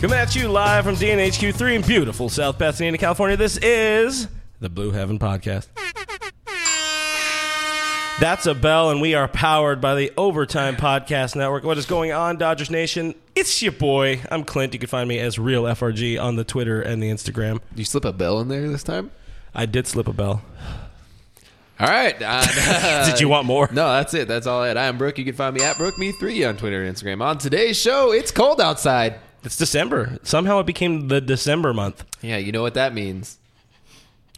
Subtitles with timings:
[0.00, 3.36] Coming at you live from DNHQ3 in beautiful South Pasadena, California.
[3.36, 4.28] This is
[4.60, 5.66] the Blue Heaven Podcast.
[8.20, 11.64] That's a bell, and we are powered by the Overtime Podcast Network.
[11.64, 13.16] What is going on, Dodgers Nation?
[13.34, 14.20] It's your boy.
[14.30, 14.72] I'm Clint.
[14.72, 17.60] You can find me as Real FRG on the Twitter and the Instagram.
[17.74, 19.10] You slip a bell in there this time?
[19.52, 20.42] I did slip a bell.
[21.80, 22.14] All right.
[22.22, 23.68] Uh, Did you want more?
[23.72, 24.28] No, that's it.
[24.28, 24.76] That's all I had.
[24.76, 25.18] I am Brooke.
[25.18, 27.20] You can find me at BrookeMe3 on Twitter and Instagram.
[27.20, 29.18] On today's show, it's cold outside.
[29.44, 30.18] It's December.
[30.22, 32.04] Somehow it became the December month.
[32.22, 33.38] Yeah, you know what that means.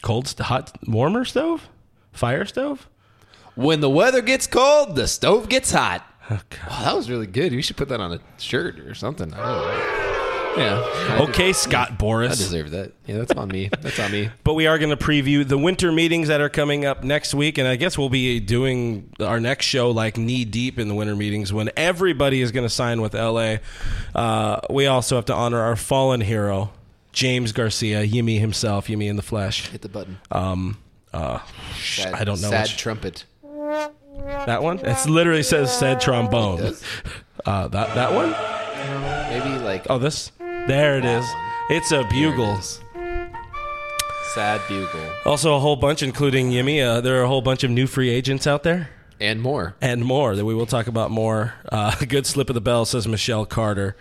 [0.03, 1.69] Cold, st- hot, warmer stove,
[2.13, 2.89] fire stove.
[3.55, 6.07] When the weather gets cold, the stove gets hot.
[6.31, 6.41] Oh.
[6.69, 7.53] Wow, that was really good.
[7.53, 9.35] You should put that on a shirt or something.
[9.35, 10.10] I don't know.
[10.57, 11.19] Yeah.
[11.29, 12.27] Okay, Scott Boras.
[12.27, 12.93] I deserve that.
[13.07, 13.69] Yeah, that's on me.
[13.81, 14.31] That's on me.
[14.45, 17.57] But we are going to preview the winter meetings that are coming up next week,
[17.59, 21.15] and I guess we'll be doing our next show like knee deep in the winter
[21.15, 23.57] meetings when everybody is going to sign with LA.
[24.15, 26.73] Uh, we also have to honor our fallen hero,
[27.13, 29.69] James Garcia, Yimi himself, Yimi in the flesh.
[29.69, 30.19] Hit the button.
[30.33, 30.79] Um,
[31.13, 31.39] uh,
[31.81, 33.25] Sad, I don't know Sad which- trumpet.
[33.53, 34.79] that one.
[34.81, 36.75] It literally says said trombone.
[37.47, 38.35] Uh, that that one.
[39.45, 40.33] Maybe like Oh, this.
[40.39, 41.25] There it is.
[41.71, 42.61] It's a bugle.
[44.35, 46.85] sad bugle Also, a whole bunch, including Yimi.
[46.85, 48.91] Uh, there are a whole bunch of new free agents out there.
[49.21, 49.75] and more.
[49.83, 51.55] and more that we will talk about more.
[51.71, 53.97] Uh, good slip of the bell says Michelle Carter.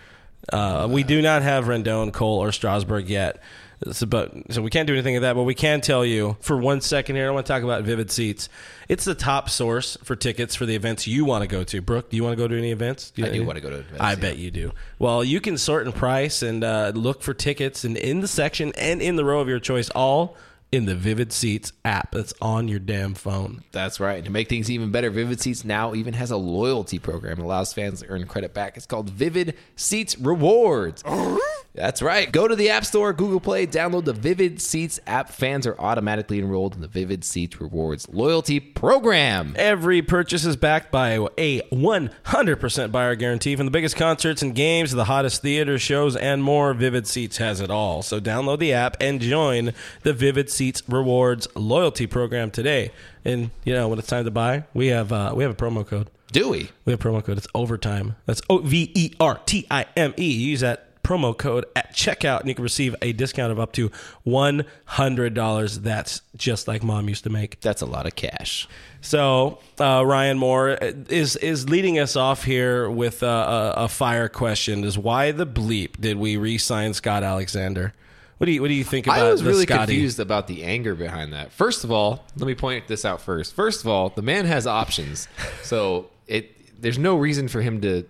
[0.52, 3.42] Uh, we do not have Rendon, Cole, or Strasburg yet.
[3.92, 6.58] So, but, so we can't do anything of that, but we can tell you for
[6.58, 7.28] one second here.
[7.28, 8.50] I want to talk about Vivid Seats.
[8.90, 11.82] It's the top source for tickets for the events you want to go to.
[11.82, 13.14] Brooke, do you want to go to any events?
[13.18, 14.16] I do want to go to events, I yeah.
[14.16, 14.74] bet you do.
[14.98, 18.74] Well, you can sort and price and uh, look for tickets and in the section
[18.78, 20.36] and in the row of your choice, all
[20.72, 23.64] in the Vivid Seats app that's on your damn phone.
[23.72, 24.24] That's right.
[24.24, 27.40] To make things even better, Vivid Seats now even has a loyalty program.
[27.40, 28.78] It allows fans to earn credit back.
[28.78, 31.04] It's called Vivid Seats Rewards.
[31.76, 32.32] That's right.
[32.32, 35.30] Go to the App Store, Google Play, download the Vivid Seats app.
[35.30, 39.54] Fans are automatically enrolled in the Vivid Seats Rewards loyalty program.
[39.56, 43.56] Every purchase is backed by a 100% buyer guarantee.
[43.56, 47.38] From the biggest concerts and games to the hottest theater shows and more, Vivid Seats
[47.38, 48.02] has it all.
[48.02, 52.92] So download the app and join the Vivid Seats Rewards loyalty program today.
[53.24, 55.86] And you know when it's time to buy, we have uh, we have a promo
[55.86, 56.10] code.
[56.32, 56.70] Do we?
[56.86, 57.38] We have promo code.
[57.38, 58.16] It's overtime.
[58.26, 60.32] That's O V E R T I M E.
[60.32, 63.92] Use that promo code at checkout, and you can receive a discount of up to
[64.24, 65.80] one hundred dollars.
[65.80, 67.60] That's just like mom used to make.
[67.62, 68.68] That's a lot of cash.
[69.02, 74.30] So uh, Ryan Moore is is leading us off here with uh, a, a fire
[74.30, 77.94] question: Is why the bleep did we re-sign Scott Alexander?
[78.38, 79.94] What do you what do you think about I was really Scotty?
[79.94, 81.52] confused about the anger behind that.
[81.52, 83.56] First of all, let me point this out first.
[83.56, 85.28] First of all, the man has options,
[85.64, 88.06] so it there's no reason for him to.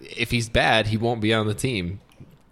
[0.00, 2.00] If he's bad, he won't be on the team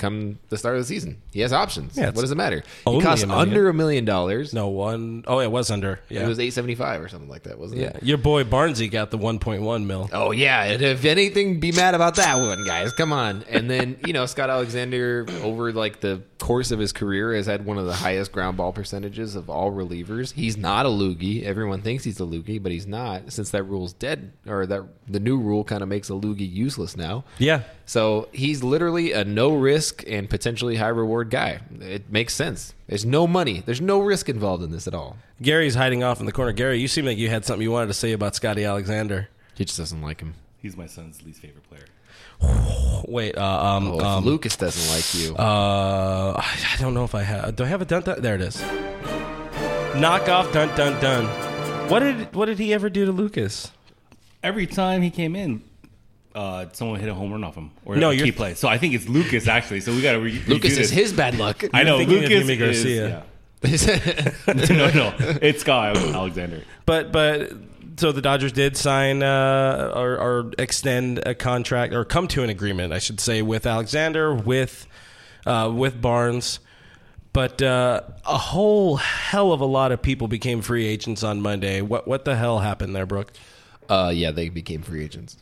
[0.03, 1.23] come the start of the season.
[1.33, 1.97] He has options.
[1.97, 2.63] Yeah, what does it matter?
[2.87, 4.53] He costs a under a million dollars.
[4.53, 5.25] No one.
[5.27, 6.01] Oh, it was under.
[6.09, 7.89] Yeah, It was eight seventy five or something like that, wasn't yeah.
[7.89, 8.03] it?
[8.03, 10.11] Your boy Barnesy got the one point one mil.
[10.13, 12.93] Oh yeah, and if anything, be mad about that one, guys.
[12.93, 13.45] Come on.
[13.49, 17.65] And then you know Scott Alexander over like the course of his career has had
[17.65, 20.33] one of the highest ground ball percentages of all relievers.
[20.33, 21.45] He's not a loogie.
[21.45, 23.33] Everyone thinks he's a loogie, but he's not.
[23.33, 26.97] Since that rule's dead, or that the new rule kind of makes a loogie useless
[26.97, 27.25] now.
[27.39, 31.61] Yeah, So he's literally a no risk and potentially high reward guy.
[31.79, 32.73] It makes sense.
[32.87, 33.63] There's no money.
[33.67, 35.19] There's no risk involved in this at all.
[35.43, 36.53] Gary's hiding off in the corner.
[36.53, 39.29] Gary, you seem like you had something you wanted to say about Scotty Alexander.
[39.57, 40.33] He just doesn't like him.
[40.57, 41.85] He's my son's least favorite player.
[43.09, 45.37] Wait, uh, um, Oh, um, Lucas doesn't like you.
[45.37, 47.57] Uh, I don't know if I have.
[47.57, 48.23] Do I have a dun dun?
[48.23, 48.59] There it is.
[50.01, 51.27] Knock off dun dun dun.
[51.91, 53.71] What did what did he ever do to Lucas?
[54.43, 55.63] Every time he came in,
[56.35, 58.55] uh, someone hit a home run off him or No, a you're- key play.
[58.55, 59.81] So I think it's Lucas actually.
[59.81, 61.63] So we got to re- Lucas redo is his bad luck.
[61.75, 63.09] I know Lucas is- Garcia.
[63.09, 63.23] yeah.
[64.71, 66.63] no, no, it's Scott Alexander.
[66.85, 67.53] But but
[67.97, 72.51] so the Dodgers did sign uh, or, or extend a contract or come to an
[72.51, 74.89] agreement, I should say, with Alexander with
[75.47, 76.59] uh, with Barnes.
[77.33, 81.83] But uh, a whole hell of a lot of people became free agents on Monday.
[81.83, 83.33] What what the hell happened there, Brooke?
[83.89, 85.37] Uh, yeah, they became free agents.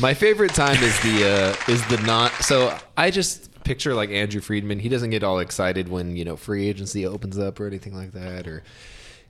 [0.00, 2.32] My favorite time is the uh, is the not.
[2.44, 4.78] So I just picture like Andrew Friedman.
[4.78, 8.12] He doesn't get all excited when you know free agency opens up or anything like
[8.12, 8.62] that, or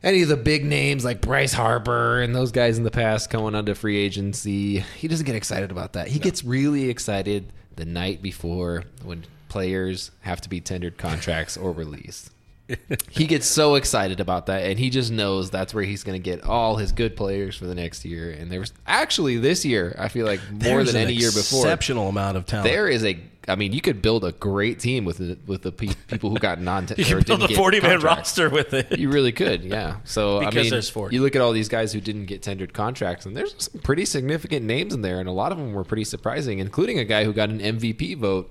[0.03, 3.55] any of the big names like Bryce Harper and those guys in the past going
[3.55, 4.81] onto free agency.
[4.97, 6.09] He doesn't get excited about that.
[6.09, 11.73] He gets really excited the night before when players have to be tendered contracts or
[11.73, 12.31] released.
[13.11, 16.23] he gets so excited about that, and he just knows that's where he's going to
[16.23, 18.31] get all his good players for the next year.
[18.31, 21.65] And there's actually this year, I feel like more There's than an any year before,
[21.65, 22.69] exceptional amount of talent.
[22.71, 23.19] there is a.
[23.47, 26.37] I mean, you could build a great team with the, with the pe- people who
[26.39, 26.87] got non.
[26.99, 28.99] you can build a 40 man roster with it.
[28.99, 29.97] You really could, yeah.
[30.05, 31.17] So I Because mean, there's 40.
[31.17, 34.05] you look at all these guys who didn't get tendered contracts, and there's some pretty
[34.05, 37.25] significant names in there, and a lot of them were pretty surprising, including a guy
[37.25, 38.51] who got an MVP vote.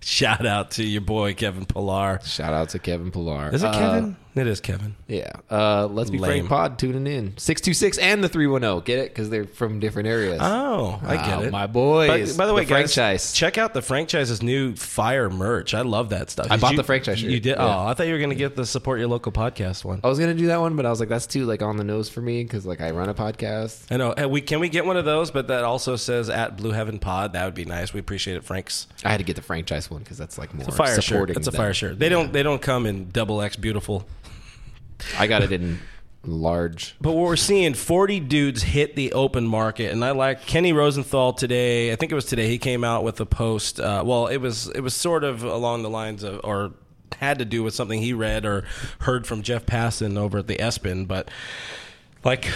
[0.08, 2.18] Shout out to your boy Kevin Pillar.
[2.24, 3.50] Shout out to Kevin Pillar.
[3.52, 4.16] Is it Uh, Kevin?
[4.38, 4.94] It is Kevin.
[5.06, 5.30] Yeah.
[5.50, 6.46] Uh, Let's be Lame.
[6.46, 7.36] Frank Pod tuning in.
[7.36, 8.84] 626 and the 310.
[8.84, 9.10] Get it?
[9.10, 10.38] Because they're from different areas.
[10.40, 11.50] Oh, I get Oh, it.
[11.52, 12.36] My boys.
[12.36, 13.32] By, by the way, guys, franchise.
[13.32, 15.74] check out the franchise's new fire merch.
[15.74, 16.46] I love that stuff.
[16.50, 17.30] I Did bought you- the franchise shirt.
[17.30, 17.56] You did?
[17.56, 17.64] Yeah.
[17.64, 20.00] Oh, I thought you were going to get the support your local podcast one.
[20.04, 21.84] I was gonna do that one, but I was like, that's too like on the
[21.84, 23.90] nose for me because like I run a podcast.
[23.90, 24.14] I know.
[24.16, 26.98] Hey, we can we get one of those, but that also says at Blue Heaven
[26.98, 27.32] Pod.
[27.32, 27.92] That would be nice.
[27.92, 28.86] We appreciate it, Franks.
[29.04, 31.04] I had to get the franchise one because that's like more It's a fire shirt.
[31.04, 31.34] supporting.
[31.34, 31.98] That's a fire shirt.
[31.98, 34.06] They don't they don't come in double X beautiful.
[35.18, 35.78] I got it in
[36.24, 36.96] large.
[37.00, 41.32] But what we're seeing, 40 dudes hit the open market, and I like Kenny Rosenthal
[41.32, 41.92] today.
[41.92, 42.48] I think it was today.
[42.48, 43.80] He came out with a post.
[43.80, 46.72] Uh, well, it was it was sort of along the lines of, or
[47.16, 48.64] had to do with something he read or
[49.00, 51.08] heard from Jeff Passan over at the ESPN.
[51.08, 51.30] But
[52.24, 52.48] like,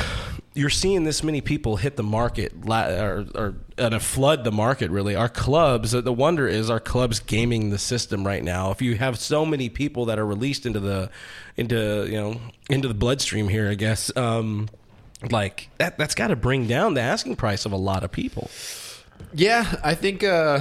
[0.54, 4.90] you're seeing this many people hit the market, or, or flood the market.
[4.90, 5.92] Really, our clubs.
[5.92, 8.70] The wonder is, our clubs gaming the system right now.
[8.70, 11.10] If you have so many people that are released into the,
[11.56, 14.14] into you know, into the bloodstream here, I guess.
[14.16, 14.68] Um,
[15.30, 18.50] like that, that's got to bring down the asking price of a lot of people.
[19.32, 20.60] Yeah, I think uh,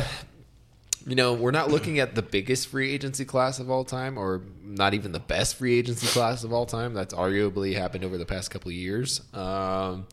[1.05, 4.41] you know we're not looking at the biggest free agency class of all time, or
[4.63, 6.93] not even the best free agency class of all time.
[6.93, 9.21] That's arguably happened over the past couple of years.
[9.33, 10.07] Um,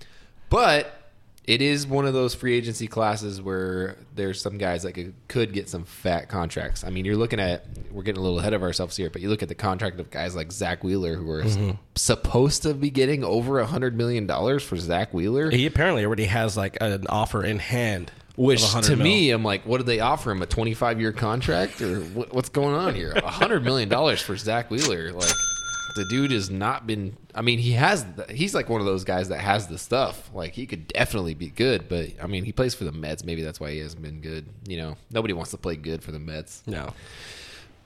[0.50, 0.94] but
[1.48, 5.54] it is one of those free agency classes where there's some guys that could, could
[5.54, 6.84] get some fat contracts.
[6.84, 9.30] I mean, you're looking at we're getting a little ahead of ourselves here, but you
[9.30, 11.44] look at the contract of guys like Zack Wheeler, who are
[11.94, 15.50] supposed to be getting over a hundred million dollars for Zack Wheeler.
[15.50, 19.04] He apparently already has like an offer in hand, Which to mil.
[19.04, 20.40] me, I'm like, what did they offer him?
[20.42, 23.12] A 25 year contract or what, what's going on here?
[23.16, 25.12] A hundred million dollars for Zack Wheeler.
[25.12, 25.32] Like
[25.96, 27.16] the dude has not been.
[27.34, 28.06] I mean, he has.
[28.30, 30.30] He's like one of those guys that has the stuff.
[30.32, 33.24] Like he could definitely be good, but I mean, he plays for the Mets.
[33.24, 34.46] Maybe that's why he hasn't been good.
[34.68, 36.62] You know, nobody wants to play good for the Mets.
[36.66, 36.92] no,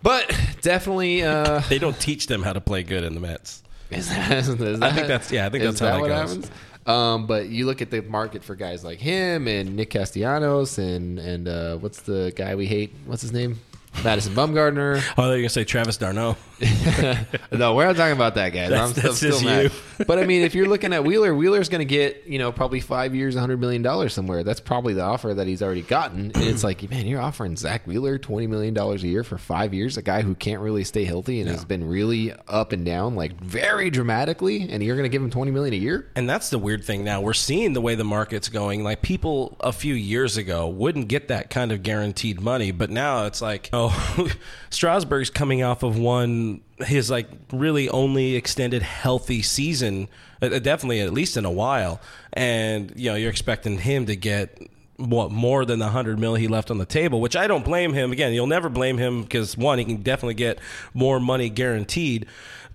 [0.02, 0.28] But
[0.60, 3.62] definitely, uh, they don't teach them how to play good in the Mets.
[3.92, 6.10] Is that, is that, I think that's- yeah, I think that's how that goes.
[6.30, 6.50] happens.
[6.86, 11.18] Um, but you look at the market for guys like him and Nick Castellanos and
[11.18, 12.92] and uh, what's the guy we hate?
[13.06, 13.60] What's his name?
[14.04, 15.02] Madison Bumgarner.
[15.18, 16.36] Oh, they're gonna say Travis d'Arnaud.
[17.52, 18.68] no, we're not talking about that guy.
[18.68, 19.64] That's- I'm, that's I'm still just mad.
[19.64, 19.70] you.
[20.06, 22.80] but I mean, if you're looking at Wheeler, Wheeler's going to get you know probably
[22.80, 24.42] five years, hundred million dollars somewhere.
[24.44, 26.32] That's probably the offer that he's already gotten.
[26.34, 29.74] And it's like, man, you're offering Zack Wheeler twenty million dollars a year for five
[29.74, 33.14] years, a guy who can't really stay healthy and has been really up and down,
[33.16, 36.08] like very dramatically, and you're going to give him twenty million a year.
[36.16, 37.20] And that's the weird thing now.
[37.20, 38.84] We're seeing the way the market's going.
[38.84, 43.26] Like people a few years ago wouldn't get that kind of guaranteed money, but now
[43.26, 43.81] it's like, oh,
[44.70, 50.08] Strasburg's coming off of one his like really only extended healthy season,
[50.40, 52.00] uh, definitely at least in a while.
[52.32, 54.58] And you know, you're expecting him to get
[54.96, 57.92] what more than the hundred mil he left on the table, which I don't blame
[57.92, 58.12] him.
[58.12, 60.58] Again, you'll never blame him because one, he can definitely get
[60.94, 62.26] more money guaranteed,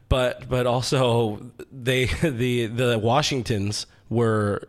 [0.09, 4.67] but but also they the the Washingtons were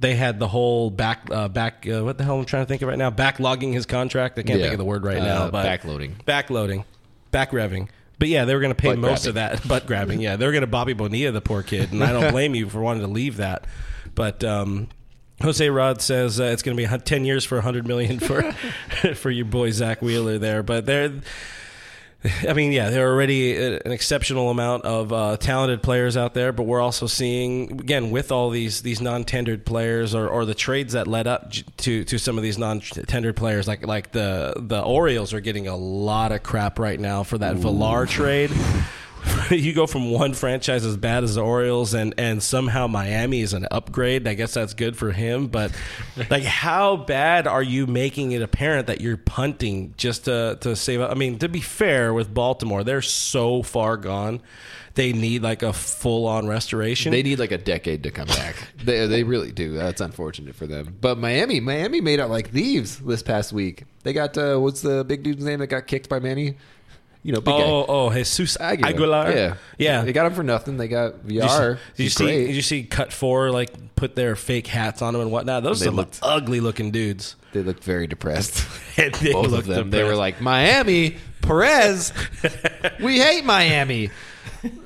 [0.00, 2.82] they had the whole back uh, back uh, what the hell I'm trying to think
[2.82, 4.38] of right now backlogging his contract.
[4.38, 4.64] I can't Yeah.
[4.66, 6.14] think of the word right Uh, now, but backloading.
[6.24, 6.84] backloading,
[7.30, 7.88] back revving.
[8.18, 9.28] But yeah, they were going to pay Butt most grabbing.
[9.28, 10.20] of that butt grabbing.
[10.20, 12.68] Yeah, they were going to Bobby Bonilla, the poor kid, and I don't blame you
[12.68, 13.66] for wanting to leave that.
[14.14, 14.88] But um,
[15.42, 18.42] Jose Rod says uh, it's going to be ten years for hundred million for
[19.14, 20.62] for your boy Zack Wheeler there.
[20.62, 21.12] But they're,
[22.48, 26.52] I mean, yeah, there are already an exceptional amount of uh, talented players out there.
[26.52, 30.54] But we're also seeing again with all these these non tendered players or, or the
[30.54, 34.54] trades that led up to to some of these non tendered players, like like the
[34.56, 38.50] the Orioles are getting a lot of crap right now for that Villar trade.
[39.50, 43.52] you go from one franchise as bad as the Orioles and and somehow Miami is
[43.52, 44.26] an upgrade.
[44.26, 45.72] I guess that's good for him, but
[46.30, 51.00] like how bad are you making it apparent that you're punting just to to save
[51.00, 51.10] up?
[51.10, 54.40] I mean, to be fair with Baltimore, they're so far gone.
[54.94, 57.10] They need like a full on restoration.
[57.10, 58.54] They need like a decade to come back.
[58.84, 59.74] they, they really do.
[59.74, 60.96] That's unfortunate for them.
[61.00, 63.84] But Miami, Miami made out like thieves this past week.
[64.04, 66.56] They got uh, what's the big dude's name that got kicked by Manny?
[67.24, 67.62] You know, big guy.
[67.64, 68.90] oh, oh, Jesus Aguilar.
[68.94, 69.32] Aguilar.
[69.32, 70.02] Yeah, yeah.
[70.04, 70.76] They got him for nothing.
[70.76, 71.78] They got Did you, VR.
[71.78, 72.26] see, did you see?
[72.46, 75.62] Did you see Cut4 like put their fake hats on them and whatnot?
[75.62, 77.34] Those They are some looked- ugly looking dudes.
[77.54, 78.66] They looked very depressed.
[78.96, 79.90] And they Both of looked them.
[79.90, 80.18] They were depressed.
[80.18, 82.12] like, Miami, Perez,
[83.02, 84.10] we hate Miami.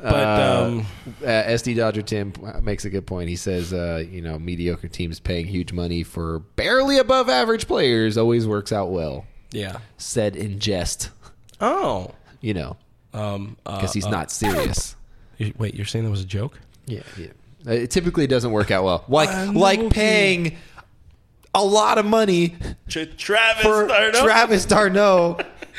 [0.03, 0.87] But Uh, um,
[1.23, 3.29] uh, SD Dodger Tim makes a good point.
[3.29, 8.17] He says, uh, you know, mediocre teams paying huge money for barely above average players
[8.19, 9.25] always works out well.
[9.53, 9.79] yeah.
[9.99, 11.11] Said in jest,
[11.61, 12.13] Oh.
[12.41, 12.77] You know,
[13.13, 13.57] Um.
[13.67, 14.97] Uh, because he's uh, not serious.
[15.59, 16.59] wait, you're saying that was a joke?
[16.87, 17.29] Yeah, yeah.
[17.67, 19.05] It typically doesn't work out well.
[19.09, 20.57] Like like paying
[21.55, 22.57] a lot of money
[22.89, 25.39] Travis for Travis d'Arnaud.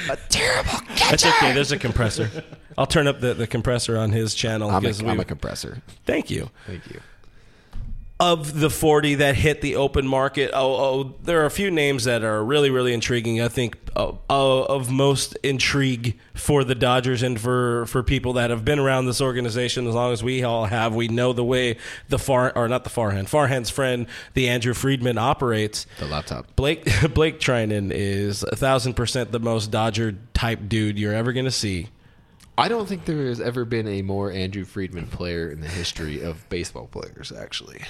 [0.10, 0.72] a terrible
[1.10, 1.54] That's okay.
[1.54, 2.30] There's a compressor.
[2.78, 4.70] I'll turn up the, the compressor on his channel.
[4.70, 5.82] I'm a, I'm we- a compressor.
[6.06, 6.50] thank you.
[6.68, 7.00] Thank you.
[8.22, 12.04] Of the 40 that hit the open market, oh, oh, there are a few names
[12.04, 13.40] that are really, really intriguing.
[13.42, 18.50] I think uh, uh, of most intrigue for the Dodgers and for, for people that
[18.50, 20.94] have been around this organization as long as we all have.
[20.94, 21.78] We know the way
[22.10, 25.86] the far or not the Farhan, Farhan's friend, the Andrew Friedman operates.
[26.00, 26.54] The laptop.
[26.58, 31.52] Blake Blake Treinen is a thousand percent the most Dodger type dude you're ever gonna
[31.52, 31.88] see.
[32.60, 36.22] I don't think there has ever been a more Andrew Friedman player in the history
[36.22, 37.32] of baseball players.
[37.32, 37.82] Actually,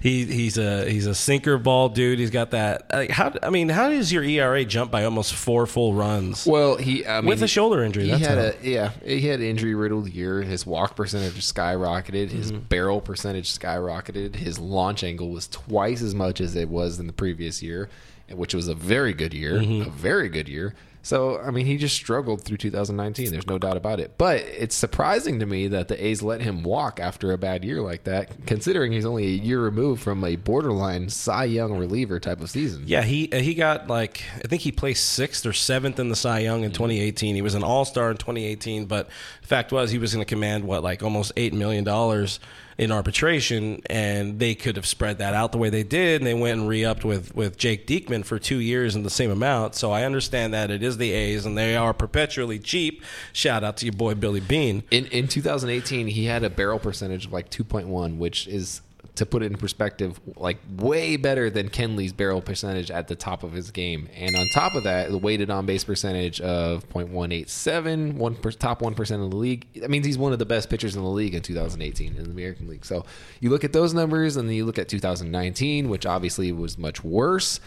[0.00, 2.18] He he's a he's a sinker ball dude.
[2.18, 2.86] He's got that.
[2.92, 6.76] Like how I mean, how does your ERA jump by almost four full runs well,
[6.76, 8.04] he I mean, with a shoulder injury?
[8.04, 8.44] He That's had how.
[8.44, 10.42] a yeah, he had an injury riddled year.
[10.42, 12.30] His walk percentage skyrocketed.
[12.30, 12.64] His Mm-hmm.
[12.64, 14.36] barrel percentage skyrocketed.
[14.36, 17.88] His launch angle was twice as much as it was in the previous year,
[18.30, 19.54] which was a very good year.
[19.60, 19.88] Mm-hmm.
[19.88, 20.74] A very good year.
[21.02, 23.30] So I mean, he just struggled through 2019.
[23.32, 24.14] There's no doubt about it.
[24.16, 27.80] But it's surprising to me that the A's let him walk after a bad year
[27.80, 32.40] like that, considering he's only a year removed from a borderline Cy Young reliever type
[32.40, 32.84] of season.
[32.86, 36.16] yeah, he uh, he got like I think he placed sixth or seventh in the
[36.16, 37.34] Cy Young in 2018.
[37.34, 39.08] He was an All Star in 2018, but
[39.40, 42.38] the fact was he was going to command what like almost eight million dollars
[42.82, 46.34] in arbitration, and they could have spread that out the way they did, and they
[46.34, 49.74] went and re-upped with with Jake Diekman for two years in the same amount.
[49.74, 53.02] So I understand that it is the A's, and they are perpetually cheap.
[53.32, 54.82] Shout out to your boy Billy Beane.
[54.90, 58.82] In in 2018, he had a barrel percentage of like 2.1, which is
[59.14, 63.42] to put it in perspective, like way better than Kenley's barrel percentage at the top
[63.42, 64.08] of his game.
[64.16, 68.80] And on top of that, the weighted on base percentage of 0.187, one per, top
[68.80, 69.66] 1% of the league.
[69.74, 72.30] That means he's one of the best pitchers in the league in 2018 in the
[72.30, 72.86] American League.
[72.86, 73.04] So
[73.40, 77.04] you look at those numbers and then you look at 2019, which obviously was much
[77.04, 77.60] worse.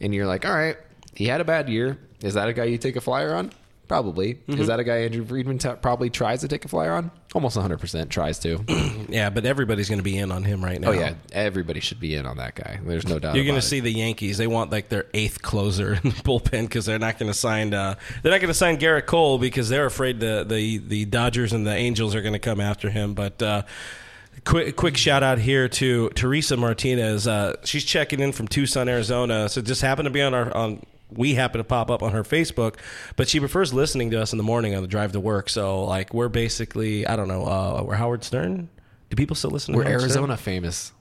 [0.00, 0.76] And you're like, all right,
[1.14, 1.98] he had a bad year.
[2.20, 3.52] Is that a guy you take a flyer on?
[3.88, 4.38] Probably.
[4.48, 7.10] Is that a guy Andrew Friedman t- probably tries to take a flyer on?
[7.34, 8.64] Almost 100% tries to.
[9.12, 10.88] Yeah, but everybody's going to be in on him right now.
[10.88, 12.80] Oh yeah, everybody should be in on that guy.
[12.82, 13.34] There's no doubt.
[13.34, 14.38] You're going to see the Yankees.
[14.38, 17.74] They want like their eighth closer in the bullpen because they're not going to sign.
[17.74, 21.52] Uh, they're not going to sign Gerrit Cole because they're afraid the the the Dodgers
[21.52, 23.12] and the Angels are going to come after him.
[23.12, 23.62] But uh,
[24.46, 27.26] quick quick shout out here to Teresa Martinez.
[27.26, 29.48] Uh, she's checking in from Tucson, Arizona.
[29.50, 30.82] So just happened to be on our on.
[31.16, 32.76] We happen to pop up on her Facebook,
[33.16, 35.48] but she prefers listening to us in the morning on the drive to work.
[35.48, 37.44] So like we're basically I don't know.
[37.44, 38.68] Uh, we're Howard Stern.
[39.10, 39.74] Do people still listen?
[39.74, 39.84] to us?
[39.84, 40.10] We're Howard Stern?
[40.10, 40.92] Arizona famous.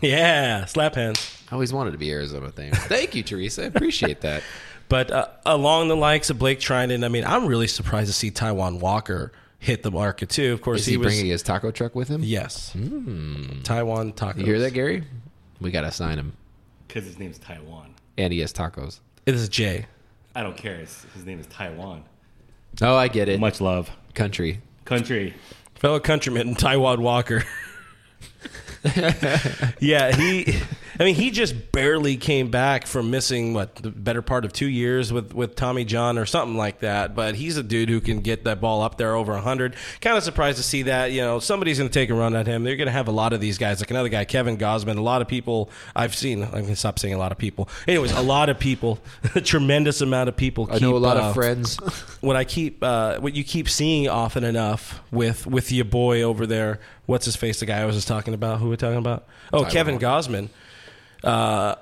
[0.00, 1.42] Yeah, slap hands.
[1.50, 2.78] I always wanted to be Arizona famous.
[2.80, 3.62] Thank you, Teresa.
[3.62, 4.42] I appreciate that.
[4.88, 8.30] But uh, along the likes of Blake Treinen, I mean, I'm really surprised to see
[8.30, 10.52] Taijuan Walker hit the market too.
[10.52, 11.06] Of course, Is he, he, was.
[11.06, 12.20] bringing his taco truck with him?
[12.22, 12.72] yes,
[13.64, 14.38] Taiwan tacos.
[14.40, 15.04] You hear that, Gary?
[15.62, 16.34] We gotta sign him,
[16.88, 17.94] Because his name's Taiwan.
[18.18, 19.00] and he has tacos.
[19.24, 19.86] It is Jay.
[20.34, 20.76] I don't care.
[20.76, 22.04] It's, his name is Taiwan.
[22.80, 23.38] Oh, I get it.
[23.38, 23.90] Much love.
[24.14, 24.60] Country.
[24.84, 25.34] Country.
[25.74, 27.44] fellow countryman Taijuan Walker.
[29.80, 30.58] yeah, he.
[30.98, 34.66] I mean, he just barely came back from missing what the better part of two
[34.66, 37.14] years with with Tommy John or something like that.
[37.14, 39.76] But he's a dude who can get that ball up there over hundred.
[40.00, 41.12] Kind of surprised to see that.
[41.12, 42.64] You know, somebody's going to take a run at him.
[42.64, 44.98] They're going to have a lot of these guys, like another guy, Kevin Gausman.
[44.98, 46.42] A lot of people I've seen.
[46.42, 47.68] I'm going to stop saying a lot of people.
[47.88, 48.98] Anyways, a lot of people,
[49.34, 50.68] a tremendous amount of people.
[50.70, 51.76] I know a lot uh, of friends.
[52.20, 56.46] what I keep uh, what you keep seeing often enough with with your boy over
[56.46, 56.80] there.
[57.06, 57.60] What's his face?
[57.60, 58.60] The guy I was just talking about.
[58.60, 59.26] Who we're talking about?
[59.52, 60.48] Oh, Kevin Gausman.
[61.22, 61.76] Uh,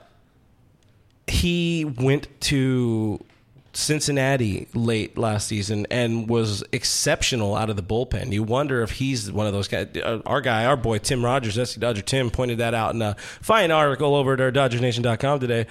[1.26, 3.24] he went to
[3.72, 8.32] Cincinnati late last season and was exceptional out of the bullpen.
[8.32, 9.88] You wonder if he's one of those guys.
[9.96, 13.14] Uh, our guy, our boy Tim Rogers, SC Dodger Tim, pointed that out in a
[13.40, 15.66] fine article over at our DodgersNation.com today.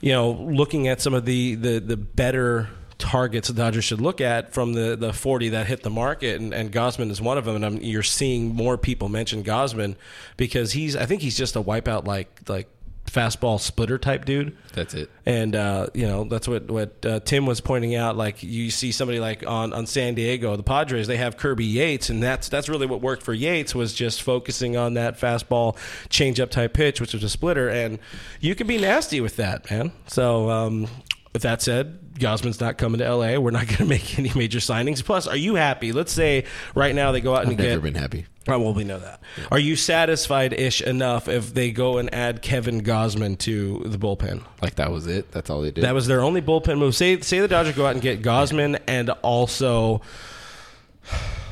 [0.00, 2.68] You know, looking at some of the the, the better
[2.98, 6.52] targets the Dodgers should look at from the, the 40 that hit the market, and,
[6.54, 7.56] and Gausman is one of them.
[7.56, 9.96] And I'm, you're seeing more people mention Gausman
[10.36, 12.68] because he's, I think he's just a wipeout like like
[13.06, 14.56] fastball splitter type dude.
[14.72, 15.10] That's it.
[15.24, 18.16] And uh, you know that's what what uh, Tim was pointing out.
[18.16, 22.10] Like you see somebody like on, on San Diego, the Padres, they have Kirby Yates,
[22.10, 25.76] and that's that's really what worked for Yates was just focusing on that fastball
[26.08, 27.98] changeup type pitch, which was a splitter, and
[28.40, 29.92] you can be nasty with that, man.
[30.06, 30.88] So um,
[31.32, 33.38] with that said, Gausman's not coming to LA.
[33.38, 35.04] We're not going to make any major signings.
[35.04, 35.92] Plus, are you happy?
[35.92, 37.68] Let's say right now they go out and I've get.
[37.68, 38.26] never been happy.
[38.48, 39.20] Oh, well, we know that.
[39.50, 44.44] Are you satisfied ish enough if they go and add Kevin Gausman to the bullpen?
[44.62, 45.32] Like that was it.
[45.32, 45.82] That's all they did.
[45.82, 46.94] That was their only bullpen move.
[46.94, 50.00] Say say the Dodgers go out and get Gausman and also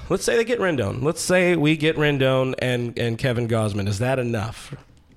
[0.08, 1.02] let's say they get Rendon.
[1.02, 3.88] Let's say we get Rendon and, and Kevin Gausman.
[3.88, 4.72] Is that enough?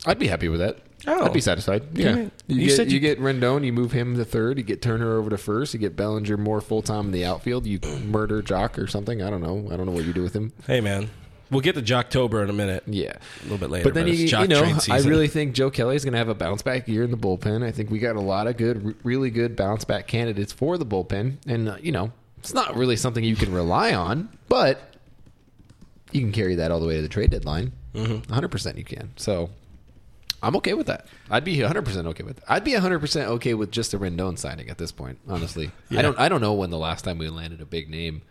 [0.05, 0.79] I'd be happy with that.
[1.07, 1.25] Oh.
[1.25, 1.83] I'd be satisfied.
[1.93, 2.15] Yeah.
[2.15, 4.63] me- You, you get, said you, you- get Rendon, you move him to third, you
[4.63, 7.79] get Turner over to first, you get Bellinger more full time in the outfield, you
[8.05, 9.21] murder Joc or something.
[9.21, 9.69] I don't know.
[9.71, 10.51] I don't know what you do with him.
[10.65, 11.09] Hey man,
[11.49, 12.83] we'll get to Joctober in a minute.
[12.87, 13.13] Yeah.
[13.39, 13.85] A little bit later.
[13.85, 16.29] But then it's you, you know, I really think Joe Kelly is going to have
[16.29, 17.63] a bounce back year in the bullpen.
[17.63, 20.85] I think we got a lot of good, really good bounce back candidates for the
[20.85, 24.95] bullpen, and uh, you know, it's not really something you can rely on, but
[26.11, 27.71] you can carry that all the way to the trade deadline.
[27.93, 28.13] Mm-hmm.
[28.29, 29.11] 100 percent, you can.
[29.15, 29.49] So
[30.47, 31.07] I'm okay with that.
[31.29, 32.37] I'd be 100 percent okay with.
[32.37, 32.45] That.
[32.47, 35.19] I'd be 100 percent okay with just a Rendon signing at this point.
[35.27, 35.99] Honestly, Yeah.
[35.99, 36.17] I don't.
[36.19, 38.21] I don't know when the last time we landed a big name.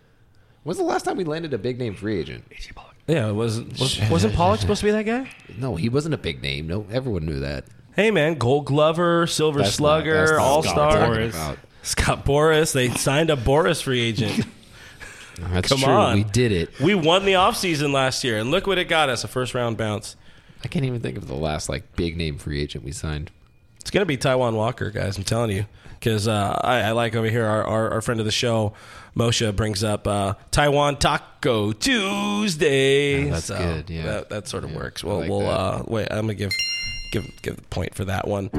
[0.63, 2.45] When's the last time we landed a big name free agent?
[3.07, 5.31] Yeah, was, was wasn't Pollock supposed to be that guy?
[5.59, 6.67] No, he wasn't a big name.
[6.67, 7.67] No, everyone knew that.
[7.95, 10.91] Hey man, Gold Glover, Silver That's Slugger, All Star,
[11.31, 12.73] talking Scott Boras.
[12.73, 14.47] They signed a Boras free agent.
[15.39, 15.93] That's Come true.
[15.93, 16.15] on.
[16.15, 16.81] We did it.
[16.81, 19.77] we won the offseason last year, and look what it got us a first round
[19.77, 20.17] bounce.
[20.67, 23.31] I can't even think of the last like big name free agent we signed.
[23.81, 25.17] It's gonna be Taijuan Walker, guys.
[25.17, 25.65] I'm telling you,
[26.01, 28.73] because uh, I, I like over here our, our, our friend of the show,
[29.17, 33.27] Moshe brings up uh, Taiwan Taco Tuesday.
[33.27, 34.03] Yeah, that's good, yeah.
[34.07, 35.05] that, that sort of Yeah, works.
[35.05, 36.09] Well, like we'll uh, wait.
[36.11, 36.53] I'm gonna give
[37.13, 38.51] give give the point for that one.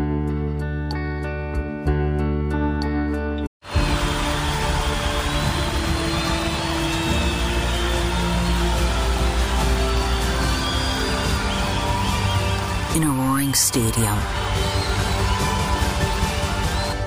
[13.58, 14.18] Stadium.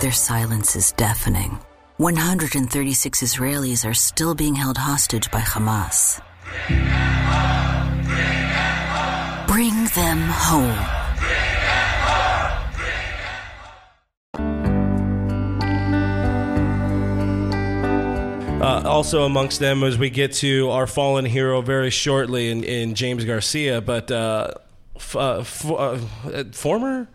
[0.00, 1.58] Their silence is deafening.
[1.98, 6.20] 136 Israelis are still being held hostage by Hamas.
[9.46, 11.00] Bring them home.
[18.62, 22.94] Uh, also amongst them, as we get to our fallen hero very shortly in, in
[22.94, 24.52] James Garcia, but uh,
[25.16, 25.98] uh, f- uh,
[26.52, 27.08] former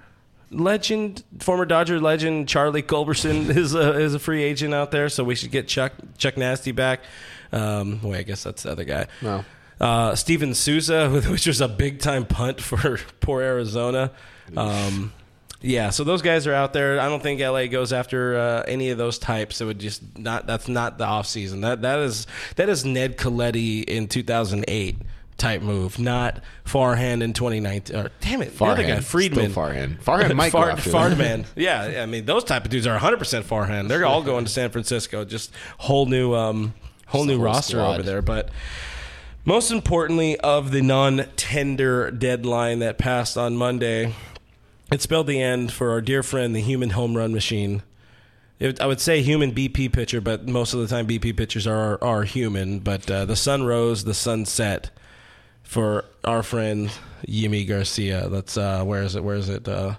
[0.51, 5.23] legend, former Dodger legend Charlie Culberson is a, is a free agent out there, so
[5.23, 7.01] we should get Chuck Chuck Nasty back.
[7.51, 9.07] Um, wait, I guess that's the other guy.
[9.21, 9.45] No.
[9.79, 14.11] Uh, Steven Souza, which was a big time punt for poor Arizona.
[14.55, 15.11] Um,
[15.61, 16.99] yeah, so those guys are out there.
[16.99, 19.61] I don't think LA goes after uh, any of those types.
[19.61, 20.45] It would just not.
[20.45, 21.61] That's not the offseason.
[21.61, 24.97] That that is that is Ned Colletti in 2008
[25.37, 27.95] type move, not Farhan in 2019.
[27.95, 29.51] Or, damn it, the other guy, Friedman.
[29.51, 30.01] Still Farhan.
[30.01, 31.45] Farhan might go Far, after Farhan.
[31.55, 33.87] yeah, I mean those type of dudes are 100 percent Farhan.
[33.87, 35.25] They're all going to San Francisco.
[35.25, 36.73] Just whole new, um,
[37.07, 37.93] whole new whole roster squad.
[37.95, 38.21] over there.
[38.21, 38.49] But
[39.43, 44.13] most importantly, of the non-tender deadline that passed on Monday,
[44.91, 47.83] it spelled the end for our dear friend, the human home run machine.
[48.57, 52.01] It, I would say human BP pitcher, but most of the time BP pitchers are
[52.03, 52.79] are human.
[52.79, 54.91] But uh, the sun rose, the sun set
[55.65, 56.89] for our friend
[57.27, 58.27] Yimi Garcia.
[58.29, 59.23] Let's uh, where is it?
[59.23, 59.67] Where is it?
[59.67, 59.95] Uh,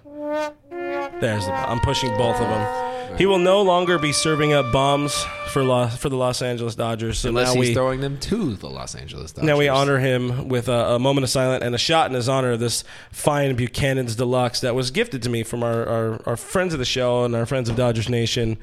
[1.20, 1.52] there's the.
[1.52, 3.16] I'm pushing both of them.
[3.16, 7.20] He will no longer be serving up bombs for Los, for the Los Angeles Dodgers.
[7.20, 9.46] So Unless now he's we throwing them to the Los Angeles Dodgers.
[9.46, 12.29] now we honor him with a, a moment of silence and a shot in his
[12.29, 16.37] honor of this fine Buchanan's Deluxe that was gifted to me from our, our, our
[16.37, 18.59] friends of the show and our friends of Dodgers Nation,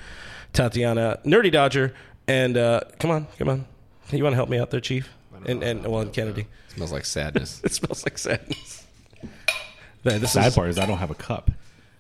[0.52, 1.94] Tatiana, Nerdy Dodger,
[2.28, 3.66] and uh, come on, come on,
[4.12, 5.10] you want to help me out there, Chief?
[5.46, 6.48] And and well, and Kennedy.
[6.74, 7.62] smells like sadness.
[7.64, 8.86] It smells like sadness.
[10.04, 11.50] Man, this Sad is, part is I don't have a cup.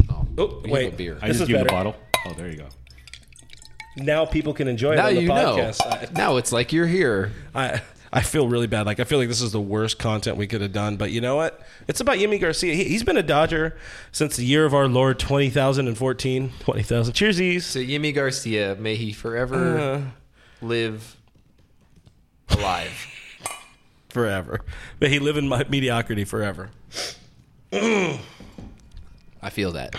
[0.10, 0.86] oh, Oh, wait.
[0.86, 1.17] have a beer.
[1.21, 1.75] I This just is give the better.
[1.75, 1.95] bottle.
[2.25, 2.67] Oh, there you go.
[3.95, 5.56] now people can enjoy it now on the you know.
[5.58, 5.75] podcast.
[5.75, 6.10] side.
[6.15, 7.32] Now it's like you're here.
[7.56, 8.86] I I feel really bad.
[8.86, 10.97] Like I feel like this is the worst content we could have done.
[10.97, 11.62] But you know what?
[11.88, 12.73] It's about Yimi Garcia.
[12.75, 13.75] He, he's been a Dodger
[14.12, 16.51] since the year of our Lord 20,014.
[16.60, 17.13] 20,000.
[17.13, 17.62] Cheersies.
[17.63, 20.01] So Yimi Garcia, may he forever Uh,
[20.65, 21.15] live
[22.49, 23.08] alive.
[24.13, 24.62] Forever.
[25.02, 26.69] May he live in my mediocrity forever.
[27.71, 28.19] I
[29.49, 29.95] feel that.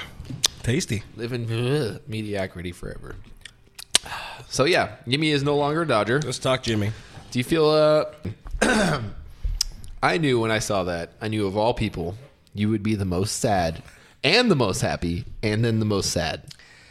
[0.62, 1.02] Tasty.
[1.16, 3.16] Live in ugh, mediocrity forever.
[4.48, 6.20] So yeah, Yimi is no longer a Dodger.
[6.20, 6.92] Let's talk, Jimmy.
[7.30, 8.04] Do you feel uh
[10.02, 12.16] I knew when I saw that, I knew of all people,
[12.54, 13.82] you would be the most sad
[14.22, 16.42] and the most happy, and then the most sad.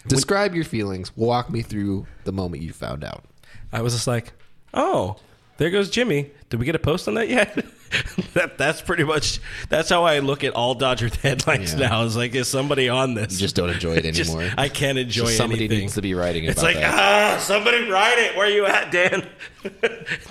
[0.08, 1.16] Describe your feelings.
[1.18, 3.24] Walk me through the moment you found out.
[3.72, 4.34] I was just like,
[4.74, 5.16] oh,
[5.58, 6.32] there goes Jimmy.
[6.50, 7.54] Did we get a post on that yet?
[8.34, 9.40] that that's pretty much
[9.70, 11.88] that's how I look at all Dodger headlines Yeah.
[11.90, 12.04] now.
[12.04, 13.34] Is like, is somebody on this?
[13.34, 14.52] You just don't enjoy it Just- anymore.
[14.58, 15.80] I can't enjoy Just somebody anything.
[15.82, 17.38] needs to be writing It's about like that.
[17.38, 18.36] ah, somebody write it.
[18.36, 19.28] Where are you at, Dan?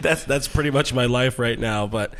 [0.01, 1.87] that's that's pretty much my life right now.
[1.87, 2.15] But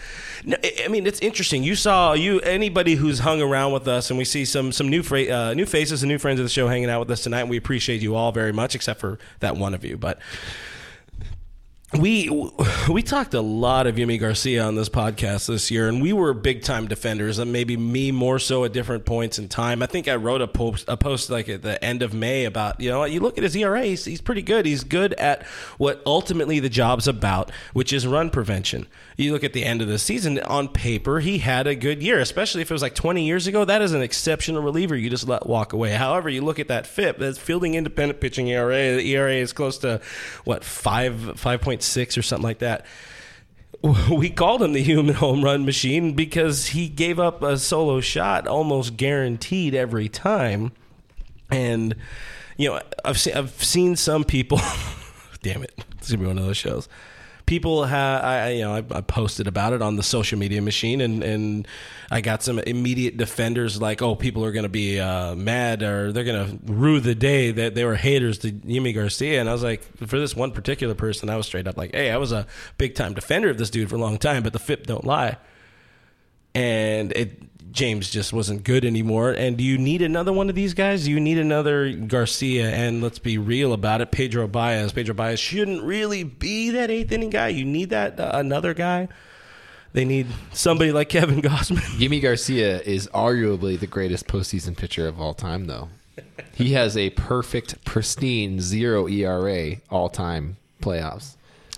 [0.45, 1.63] no, I mean, it's interesting.
[1.63, 5.03] You saw you anybody who's hung around with us, and we see some some new
[5.03, 7.43] fra- uh, new faces and new friends of the show hanging out with us tonight.
[7.43, 9.97] And We appreciate you all very much, except for that one of you.
[9.97, 10.19] But
[11.99, 12.31] we
[12.89, 16.33] we talked a lot of Yimi Garcia on this podcast this year, and we were
[16.33, 17.39] big time defenders.
[17.39, 19.83] And maybe me more so at different points in time.
[19.83, 22.81] I think I wrote a post a post like at the end of May about
[22.81, 24.65] you know you look at his ERA, he's, he's pretty good.
[24.65, 28.87] He's good at what ultimately the job's about, which is run prevention.
[29.17, 32.19] You look at the end of the season on paper, he had a good year,
[32.19, 33.65] especially if it was like 20 years ago.
[33.65, 35.91] That is an exceptional reliever you just let walk away.
[35.91, 38.97] However, you look at that FIP, that's fielding independent pitching ERA.
[38.97, 40.01] The ERA is close to
[40.45, 42.87] what five five point six or something like that.
[44.09, 48.47] We called him the human home run machine because he gave up a solo shot
[48.47, 50.71] almost guaranteed every time.
[51.51, 51.97] And
[52.57, 54.61] you know, I've seen I've seen some people.
[55.43, 56.89] damn it, it's gonna be one of those shows.
[57.47, 61.01] People have, I, you know, I, I posted about it on the social media machine,
[61.01, 61.69] and and
[62.11, 66.25] I got some immediate defenders like, oh, people are gonna be uh, mad or they're
[66.25, 69.83] gonna rue the day that they were haters to Yimi Garcia, and I was like,
[70.07, 72.47] for this one particular person, I was straight up like, hey, I was a
[72.79, 75.37] big time defender of this dude for a long time, but the FIP don't lie.
[76.55, 79.33] And it James just wasn't good anymore.
[79.33, 81.05] And do you need another one of these guys?
[81.05, 82.69] Do you need another Garcia?
[82.71, 84.93] And let's be real about it, Pedro Baez.
[84.93, 87.49] Pedro Baez shouldn't really be that eighth inning guy.
[87.49, 89.09] You need that uh, another guy.
[89.93, 91.79] They need somebody like Kevin Gausman.
[91.99, 95.91] Yimi Garcia is arguably the greatest postseason pitcher of all time, though.
[96.55, 101.37] He has a perfect, pristine zero ERA all time playoffs.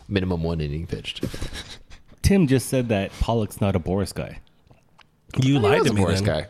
[0.09, 1.25] Minimum one inning pitched.
[2.23, 4.41] Tim just said that Pollock's not a Boras guy.
[5.41, 6.25] You lied to me, Boras then.
[6.25, 6.47] guy.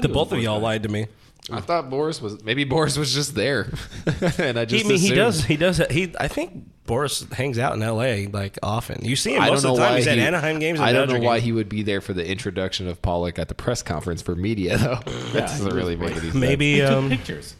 [0.00, 1.06] The both of y'all lied to me.
[1.52, 3.70] I thought Boras was maybe Boras was just there,
[4.38, 5.14] and I He, just I mean, he assumed.
[5.16, 5.44] does.
[5.44, 5.76] He does.
[5.90, 6.14] He.
[6.18, 8.28] I think Boras hangs out in L.A.
[8.28, 9.04] like often.
[9.04, 9.92] You see him I most don't of know the time.
[9.92, 10.80] why He's at he- Anaheim games.
[10.80, 11.44] And I don't know why games.
[11.44, 14.78] he would be there for the introduction of Pollock at the press conference for media,
[14.78, 15.00] though.
[15.34, 16.34] that doesn't really make any sense.
[16.34, 16.80] Maybe.
[16.80, 17.56] Um, Pictures.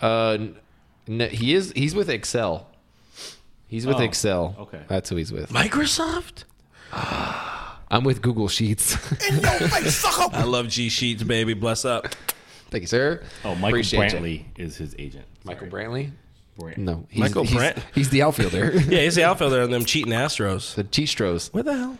[0.00, 0.56] Uh, n-
[1.08, 1.72] n- he is.
[1.74, 2.68] He's with Excel.
[3.66, 4.54] He's with Oh, Excel.
[4.60, 4.82] okay.
[4.86, 5.50] that's who he's with.
[5.50, 6.44] Microsoft.
[7.94, 8.98] I'm with Google Sheets.
[10.32, 11.54] I love G Sheets, baby.
[11.54, 12.08] Bless up.
[12.70, 13.22] Thank you, sir.
[13.44, 14.18] Oh, Michael Appreciate you.
[14.18, 15.24] Brantley is his agent.
[15.44, 16.10] Michael Brantley.
[16.58, 16.78] Brant.
[16.78, 17.78] No, he's, Michael he's, Brant?
[17.94, 18.72] He's the outfielder.
[18.88, 20.74] Yeah, he's the outfielder on them cheating Astros.
[20.74, 21.54] the Cheestros.
[21.54, 21.98] What the hell?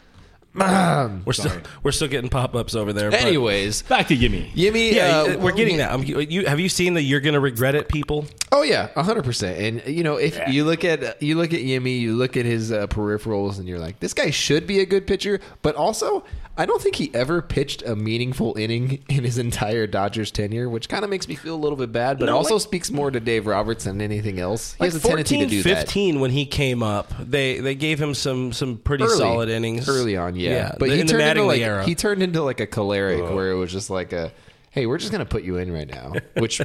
[0.54, 3.10] We're still we're still getting pop ups over there.
[3.10, 4.52] but- Anyways, Back to Yimi.
[4.52, 4.92] Yimi.
[4.92, 5.92] yeah, uh, we're getting that.
[5.92, 8.26] I'm, you have you seen the "You're gonna regret it" people?
[8.52, 9.58] Oh yeah, hundred percent.
[9.84, 12.70] And you know, if you look at you look at Yimi, you look at his
[12.70, 15.40] uh, peripherals, and you're like, this guy should be a good pitcher.
[15.62, 16.24] But also,
[16.56, 20.88] I don't think he ever pitched a meaningful inning in his entire Dodgers tenure, which
[20.88, 22.18] kind of makes me feel a little bit bad.
[22.20, 24.74] But No, also like- speaks more to Dave Roberts than anything else.
[24.74, 27.74] He Like has a tendency to do that 15 when he came up, they they
[27.74, 29.16] gave him some some pretty Early.
[29.18, 30.36] solid innings early on.
[30.36, 31.84] Yeah, but the- he in the turned into like era.
[31.84, 34.30] he turned into like a Kolarek, where it was just like a,
[34.70, 36.60] hey, we're just gonna put you in right now, which.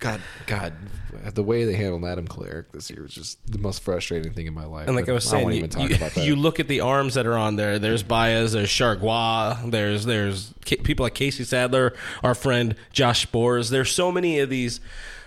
[0.00, 0.72] God, God,
[1.34, 4.54] the way they handled Adam Kolarek this year was just the most frustrating thing in
[4.54, 4.88] my life.
[4.88, 7.56] and like I was saying, you, you- you look at the arms that are on
[7.56, 7.78] there.
[7.78, 13.70] There's Baez, there's Chargois, there's there's people like Casey Sadler, our friend Josh Sborz.
[13.70, 14.80] There's so many of these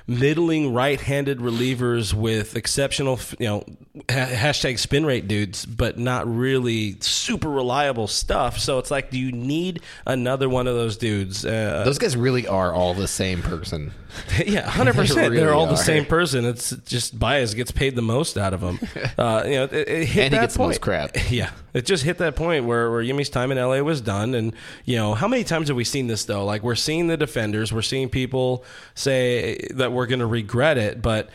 [0.07, 3.63] middling right-handed relievers with exceptional, you know,
[4.09, 8.59] hashtag spin rate dudes, but not really super reliable stuff.
[8.59, 11.45] So it's like, do you need another one of those dudes?
[11.45, 13.93] Uh, Those guys really are all the same person.
[14.45, 15.31] yeah, hundred percent.
[15.31, 16.45] They They're really all the same person.
[16.45, 18.79] It's just Baez gets paid the most out of them.
[19.17, 21.11] Uh, you know, it, it hit And he that gets the most crap.
[21.29, 24.35] Yeah, it just hit that point where where Yimi's time in LA was done.
[24.35, 24.53] And
[24.85, 26.45] you know, how many times have we seen this though?
[26.45, 28.63] Like we're seeing the defenders, we're seeing people
[28.95, 31.29] say that we're going to regret it, but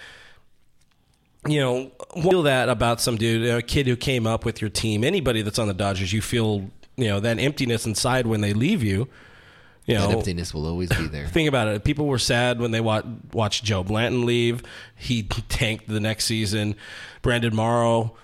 [1.46, 5.05] you know, feel that about some dude, a kid who came up with your team.
[5.05, 8.83] Anybody that's on the Dodgers, you feel you know that emptiness inside when they leave
[8.83, 9.09] you.
[9.87, 11.27] You know, That emptiness will always be there.
[11.29, 11.83] Think about it.
[11.83, 14.62] People were sad when they wa- watched Joe Blanton leave.
[14.94, 16.74] He tanked the next season.
[17.22, 18.14] Brandon Morrow,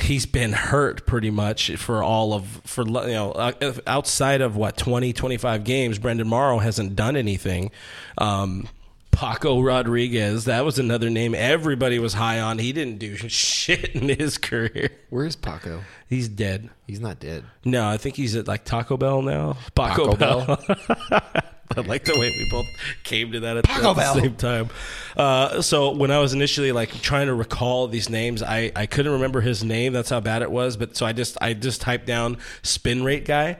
[0.00, 4.76] he's been hurt pretty much for all of for you know uh, outside of what
[4.76, 5.98] 20 25 games.
[5.98, 7.70] Brandon Morrow hasn't done anything.
[8.16, 8.68] Um,
[9.10, 12.58] Paco Rodriguez, that was another name everybody was high on.
[12.58, 14.90] He didn't do shit in his career.
[15.10, 15.82] Where's Paco?
[16.08, 16.70] He's dead.
[16.86, 17.44] He's not dead.
[17.64, 19.56] No, I think he's at like Taco Bell now.
[19.74, 20.64] Paco, Taco Bell.
[21.10, 21.22] Bell?
[21.76, 22.66] I like the way we both
[23.04, 24.70] came to that at, at the same time.
[25.16, 29.12] Uh, so when I was initially like trying to recall these names, I, I couldn't
[29.12, 29.92] remember his name.
[29.92, 30.76] That's how bad it was.
[30.76, 33.58] But so I just I just typed down spin rate guy,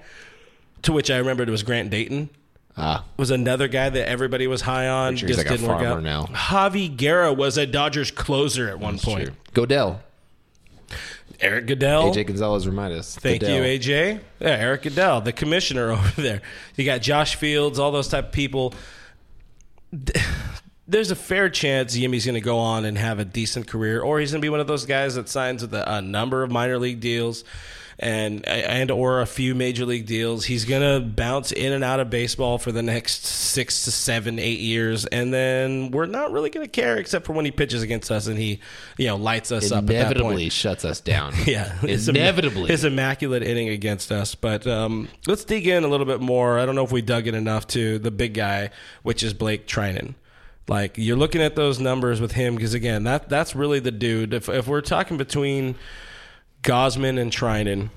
[0.82, 2.30] to which I remembered it was Grant Dayton.
[2.80, 5.16] Ah, Was another guy that everybody was high on.
[5.16, 6.00] Sure just like didn't work out.
[6.00, 6.26] now.
[6.26, 9.26] Javy Guerra was a Dodgers closer at one point.
[9.26, 9.34] true.
[9.66, 10.00] Goeddel.
[11.40, 12.12] Erik Goeddel.
[12.12, 13.16] AJ Gonzalez remind us.
[13.16, 13.56] Thank Goodell.
[13.56, 14.20] you, AJ.
[14.40, 16.42] Yeah, Eric Goodell, the commissioner over there.
[16.76, 18.74] You got Josh Fields, all those type of people.
[20.88, 24.20] There's a fair chance Yimi's going to go on and have a decent career, or
[24.20, 26.50] he's going to be one of those guys that signs with a, a number of
[26.50, 27.44] minor league deals
[28.00, 30.44] and and or a few major league deals.
[30.44, 34.38] He's going to bounce in and out of baseball for the next six to seven,
[34.38, 37.82] eight years, and then we're not really going to care except for when he pitches
[37.82, 38.60] against us and he,
[38.96, 39.84] you know, lights us up.
[39.84, 39.90] At.
[39.90, 41.34] Inevitably shuts us down.
[41.48, 42.66] Yeah, his inevitably.
[42.68, 44.34] his immaculate inning against us.
[44.34, 46.58] But um, let's dig in a little bit more.
[46.58, 48.68] I don't know if we dug in enough to the big guy,
[49.02, 50.14] which is Blake Treinen.
[50.68, 54.34] Like you're looking at those numbers with him because again, that that's really the dude.
[54.34, 55.76] If if we're talking between
[56.68, 57.88] Gausman and Treinen,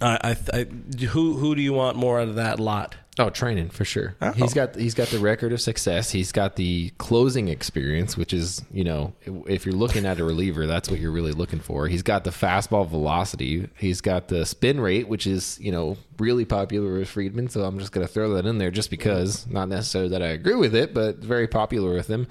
[0.00, 0.64] I, I, I
[1.04, 2.96] who who do you want more out of that lot?
[3.18, 4.14] Oh, Treinen for sure.
[4.22, 4.32] Oh.
[4.32, 6.10] He's got he's got the record of success.
[6.10, 9.12] He's got the closing experience, which is you know
[9.46, 11.86] if you're looking at a reliever, that's what you're really looking for.
[11.86, 13.68] He's got the fastball velocity.
[13.76, 17.50] He's got the spin rate, which is you know really popular with Friedman.
[17.50, 20.28] So I'm just going to throw that in there just because, not necessarily that I
[20.28, 22.26] agree with it, but very popular with him.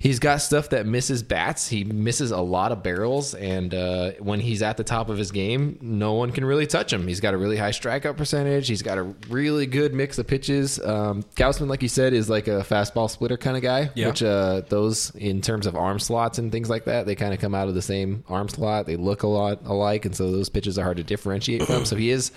[0.00, 1.66] He's got stuff that misses bats.
[1.66, 5.32] He misses a lot of barrels, and uh, when he's at the top of his
[5.32, 7.08] game, no one can really touch him.
[7.08, 8.68] He's got a really high strikeout percentage.
[8.68, 10.78] He's got a really good mix of pitches.
[10.78, 13.90] Um, Gausman, like you said, is like a fastball splitter kind of guy.
[13.96, 14.06] Yeah.
[14.06, 17.40] Which uh, those, in terms of arm slots and things like that, they kind of
[17.40, 18.86] come out of the same arm slot.
[18.86, 21.84] They look a lot alike, and so those pitches are hard to differentiate from.
[21.84, 22.30] So he is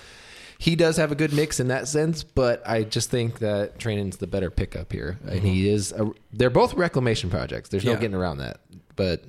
[0.62, 4.18] he does have a good mix in that sense, but I just think that Treinen's
[4.18, 5.92] the better pickup here, and he is.
[5.92, 7.70] A, they're both reclamation projects.
[7.70, 7.98] There's no Yeah.
[7.98, 8.60] getting around that.
[8.96, 9.24] But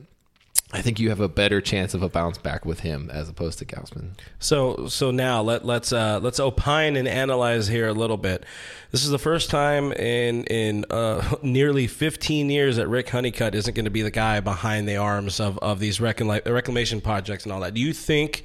[0.75, 3.59] I think you have a better chance of a bounce back with him as opposed
[3.61, 4.11] to Gausman.
[4.41, 8.45] So so now let let's uh, let's opine and analyze here a little bit.
[8.91, 13.73] This is the first time in in uh, nearly 15 years that Rick Honeycutt isn't
[13.73, 17.53] going to be the guy behind the arms of of these reclam- reclamation projects and
[17.55, 17.73] all that.
[17.73, 18.45] Do you think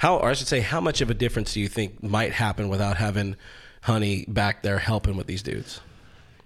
[0.00, 2.70] how or I should say how much of a difference do you think might happen
[2.70, 3.36] without having
[3.82, 5.80] Honey back there helping with these dudes?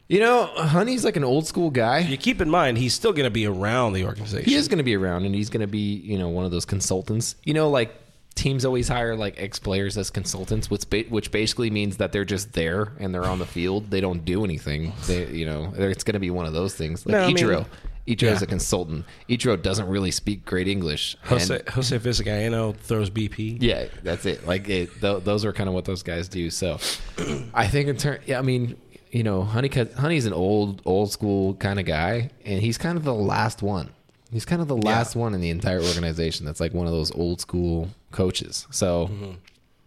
[0.08, 2.00] You know, Honey's like an old school guy.
[2.00, 4.50] You keep in mind he's still going to be around the organization.
[4.50, 6.50] He is going to be around, and he's going to be, you know, one of
[6.50, 7.36] those consultants.
[7.44, 7.94] You know, like
[8.34, 12.24] teams always hire like ex players as consultants, which ba- which basically means that they're
[12.24, 13.88] just there and they're on the field.
[13.92, 14.92] They don't do anything.
[15.06, 17.06] They, you know, it's going to be one of those things.
[17.06, 17.64] Like No, I mean-
[18.06, 18.32] Ichiro.
[18.32, 19.06] Is a consultant.
[19.30, 21.16] Ichiro doesn't really speak great English.
[21.22, 23.58] and- Jose Jose Vizcaino throws BP.
[23.62, 24.46] yeah, that's it.
[24.46, 26.50] Like it, th- those are kind of what those guys do.
[26.50, 26.78] So,
[27.54, 28.76] I think in turn, yeah, I mean,
[29.10, 33.04] you know, Honey, Honey's an old, old school kind of guy, and he's kind of
[33.04, 33.90] the last one.
[34.32, 37.10] He's kind of the last one in the entire organization that's like one of those
[37.12, 38.66] old school coaches.
[38.70, 39.08] So,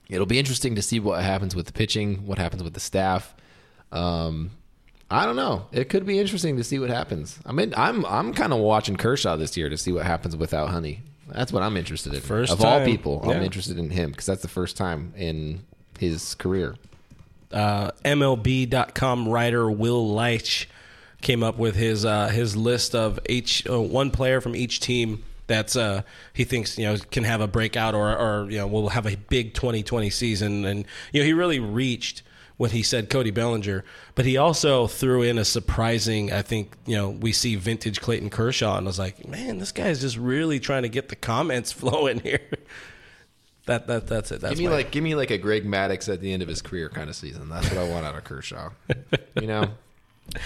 [0.10, 3.36] it'll be interesting to see what happens with the pitching, what happens with the staff.
[3.91, 4.51] Um,
[5.10, 5.67] I don't know.
[5.72, 7.39] It could be interesting to see what happens.
[7.46, 10.70] I mean, I'm I'm kind of watching Kershaw this year to see what happens without
[10.70, 11.02] Honey.
[11.30, 12.22] That's what I'm interested in.
[12.22, 12.86] First of all time.
[12.86, 15.62] people, I'm interested in him because that's the first time in
[16.00, 16.76] his career.
[17.52, 20.70] uh, MLB.com writer Will Leitch
[21.22, 25.24] came up with his uh, his list of each uh, one player from each team
[25.48, 26.02] that's uh,
[26.34, 29.15] he thinks you know can have a breakout or or you know will have a
[29.15, 32.22] big 2020 season and you know he really reached
[32.58, 33.84] when he said Cody Bellinger,
[34.15, 36.34] but he also threw in a surprising.
[36.34, 39.72] I think you know we see vintage Clayton Kershaw, and I was like, man, this
[39.72, 42.41] guy's just really trying to get the comments flowing here.
[43.65, 44.41] That that that's it.
[44.41, 46.48] That's give me my- like give me like a Greg Maddux at the end of
[46.50, 47.50] his career kind of season.
[47.50, 48.70] That's what I want out of Kershaw.
[49.41, 49.70] you know,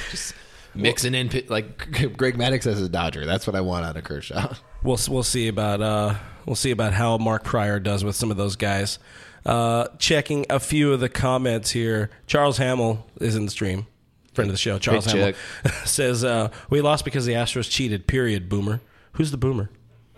[0.09, 0.33] just
[0.73, 1.77] mixing in like
[2.17, 3.25] Greg Maddux as a Dodger.
[3.25, 4.53] That's what I want out of Kershaw.
[4.83, 8.37] We'll we'll see about uh we'll see about how Mark Prior does with some of
[8.37, 8.97] those guys.
[9.45, 12.09] Uh, checking a few of the comments here.
[12.27, 13.87] Charles Hamill is in the stream.
[14.33, 15.33] Friend of the show, Charles Big Hamill
[15.85, 18.07] says uh, we lost because the Astros cheated.
[18.07, 18.47] Period.
[18.47, 18.79] Boomer.
[19.13, 19.69] Who's the boomer?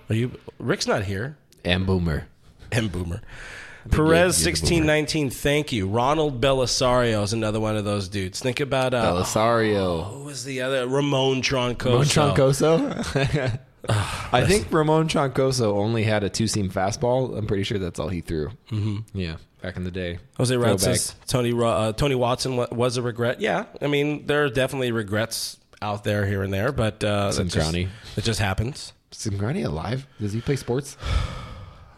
[0.09, 0.31] Are you?
[0.59, 1.37] Rick's not here.
[1.65, 2.27] And Boomer.
[2.71, 3.21] M Boomer.
[3.89, 5.29] Perez sixteen nineteen.
[5.29, 5.87] Thank you.
[5.87, 8.39] Ronald Belisario is another one of those dudes.
[8.39, 10.09] Think about uh, Belisario.
[10.11, 10.87] who was the other?
[10.87, 11.83] Ramon Troncoso.
[11.85, 12.05] Ramon
[12.35, 13.59] Troncoso.
[13.89, 17.37] I think Ramon Troncoso only had a two seam fastball.
[17.37, 18.49] I'm pretty sure that's all he threw.
[18.71, 19.17] Mm-hmm.
[19.17, 20.19] Yeah, back in the day.
[20.37, 23.41] Jose says Tony uh, Tony Watson was a regret.
[23.41, 27.43] Yeah, I mean there are definitely regrets out there here and there, but uh, it
[27.47, 28.93] just, it just happens.
[29.11, 30.07] Is Cingrani alive?
[30.19, 30.97] Does he play sports?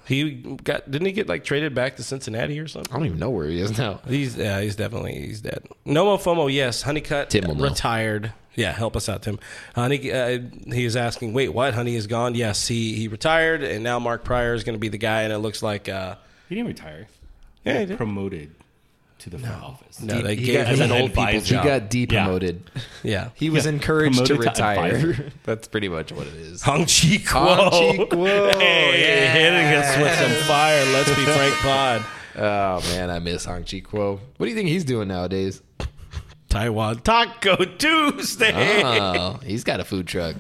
[0.08, 2.94] He got didn't he get like traded back to Cincinnati or something?
[2.94, 4.02] I don't even know where he is now.
[4.08, 5.68] He's yeah, he's definitely he's dead.
[5.84, 6.84] Nomo Fomo, yes.
[6.84, 8.32] Honeycutt Tim retired.
[8.56, 9.38] Yeah, help us out, Tim.
[9.76, 10.40] Honey, uh,
[10.72, 11.74] he is asking, wait, what?
[11.74, 12.36] Honey is gone.
[12.36, 15.34] Yes, he he retired, and now Mark Prior is going to be the guy, and
[15.34, 16.16] it looks like uh,
[16.50, 17.08] He didn't retire.
[17.66, 17.98] Yeah, He he did.
[17.98, 18.52] promoted
[19.20, 20.02] to the front office.
[20.02, 21.46] no, they he gave him an an old people advisor.
[21.46, 21.64] He job.
[21.66, 22.60] got depromoted.
[23.04, 23.72] yeah, He was Yeah.
[23.72, 24.86] encouraged to Promoted to retire.
[24.96, 25.32] advisor.
[25.44, 26.62] That's pretty much what it is.
[26.62, 27.56] Hong-Chih Kuo.
[27.56, 29.34] Hong-Chih Kuo, Hey, yeah.
[29.34, 30.84] hitting us with some fire.
[30.94, 32.06] Let's be Frank Pod.
[32.38, 34.20] Oh man, I miss Hong-Chih Kuo.
[34.36, 35.62] What do you think he's doing nowadays?
[36.56, 38.54] Taiwan Taco Tuesday.
[38.82, 40.38] Oh, he's got a food truck.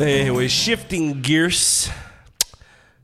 [0.00, 1.90] Anyway, shifting gears.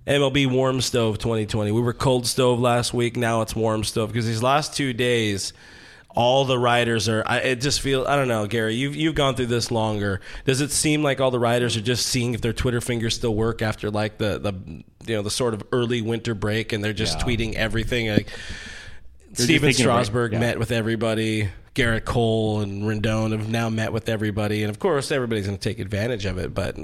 [0.06, 1.70] MLB Warm Stove 2020.
[1.70, 3.18] We were cold stove last week.
[3.18, 5.52] Now it's warm stove because these last two days,
[6.16, 7.23] all the riders are.
[7.27, 8.05] I it just feel.
[8.07, 8.75] I don't know, Gary.
[8.75, 10.20] You've you've gone through this longer.
[10.44, 13.35] Does it seem like all the riders are just seeing if their Twitter fingers still
[13.35, 14.53] work after like the the
[15.07, 17.25] you know the sort of early winter break and they're just Yeah.
[17.25, 18.29] tweeting everything like.
[19.33, 20.40] Stephen taking a break, Strasburg yeah.
[20.40, 21.49] met with everybody.
[21.77, 25.68] Gerrit Cole and Rendon have now met with everybody, and of course, everybody's going to
[25.68, 26.53] take advantage of it.
[26.53, 26.77] But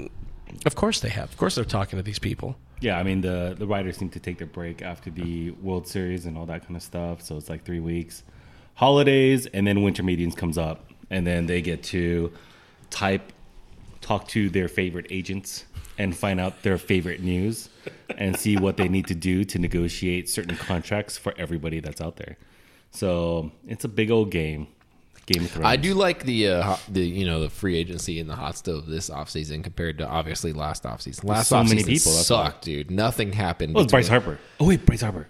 [0.65, 1.29] of course, they have.
[1.29, 2.57] Of course, they're talking to these people.
[2.79, 6.25] Yeah, I mean the the riders seem to take their break after the World Series
[6.25, 7.21] and all that kind of stuff.
[7.21, 8.23] So it's like three weeks,
[8.77, 12.31] holidays, and then winter meetings comes up, and then they get to
[12.89, 13.33] type,
[14.01, 15.65] talk to their favorite agents,
[15.97, 17.69] and find out their favorite news,
[18.17, 22.15] and see what they need to do to negotiate certain contracts for everybody that's out
[22.17, 22.37] there.
[22.91, 24.67] So it's a big old game.
[25.25, 25.67] Game of Thrones.
[25.67, 28.85] I do like the uh, the you know the free agency and the hot stove
[28.87, 31.25] this offseason compared to obviously last offseason.
[31.25, 32.89] Last so many people, sucked, dude.
[32.89, 33.75] Nothing happened.
[33.75, 34.39] Oh, it's Bryce Harper.
[34.57, 35.27] Oh wait, Bryce Harper.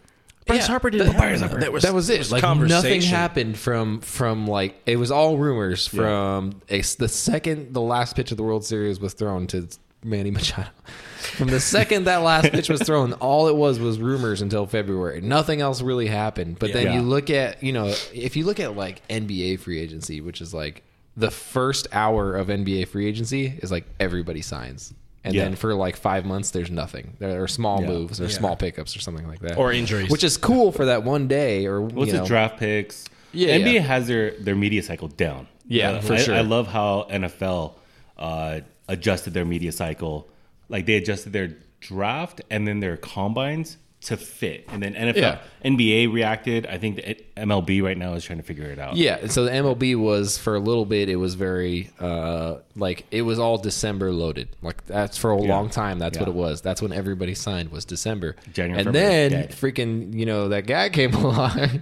[0.48, 1.60] Bryce Yeah, Harper did that- Bryce Harper.
[1.60, 2.32] That was that was it.
[2.32, 7.82] like nothing happened from from like it was all rumors from a, the second the
[7.82, 9.68] last pitch of the World Series was thrown to
[10.04, 10.70] Manny Machado.
[11.18, 15.20] From the second that last pitch was thrown, all it was was rumors until February.
[15.22, 16.58] Nothing else really happened.
[16.60, 16.94] But then Yeah.
[16.96, 20.54] you look at you know if you look at like NBA free agency, which is
[20.54, 20.84] like
[21.18, 24.94] the first hour of NBA free agency is like everybody signs.
[25.28, 25.44] And Yeah.
[25.44, 27.14] then for like five months, there's nothing.
[27.20, 27.88] There are small Yeah.
[27.90, 30.10] moves or small pickups or something like that, Or injuries.
[30.10, 31.66] which is cool for that one day.
[31.66, 33.06] Or What's you the draft picks?
[33.34, 33.82] Yeah, NBA yeah.
[33.82, 35.48] has their their media cycle down.
[35.68, 36.36] Yeah, Uh, for I, sure.
[36.36, 37.76] I love how NFL
[38.18, 40.28] uh, adjusted their media cycle.
[40.70, 41.50] Like they adjusted their
[41.82, 45.40] draft and then their combines to fit, and then NFL, Yeah.
[45.66, 46.66] NBA reacted.
[46.68, 48.96] I think the MLB right now is trying to figure it out.
[48.96, 51.10] Yeah, so the MLB was for a little bit.
[51.10, 54.50] It was very uh, like it was all December loaded.
[54.62, 55.50] Like that's for a Yeah.
[55.50, 55.98] long time.
[56.00, 56.62] That's what it was.
[56.62, 58.36] That's when everybody signed was December.
[58.54, 59.52] January, and February, then dead.
[59.52, 61.82] freaking you know that guy came along.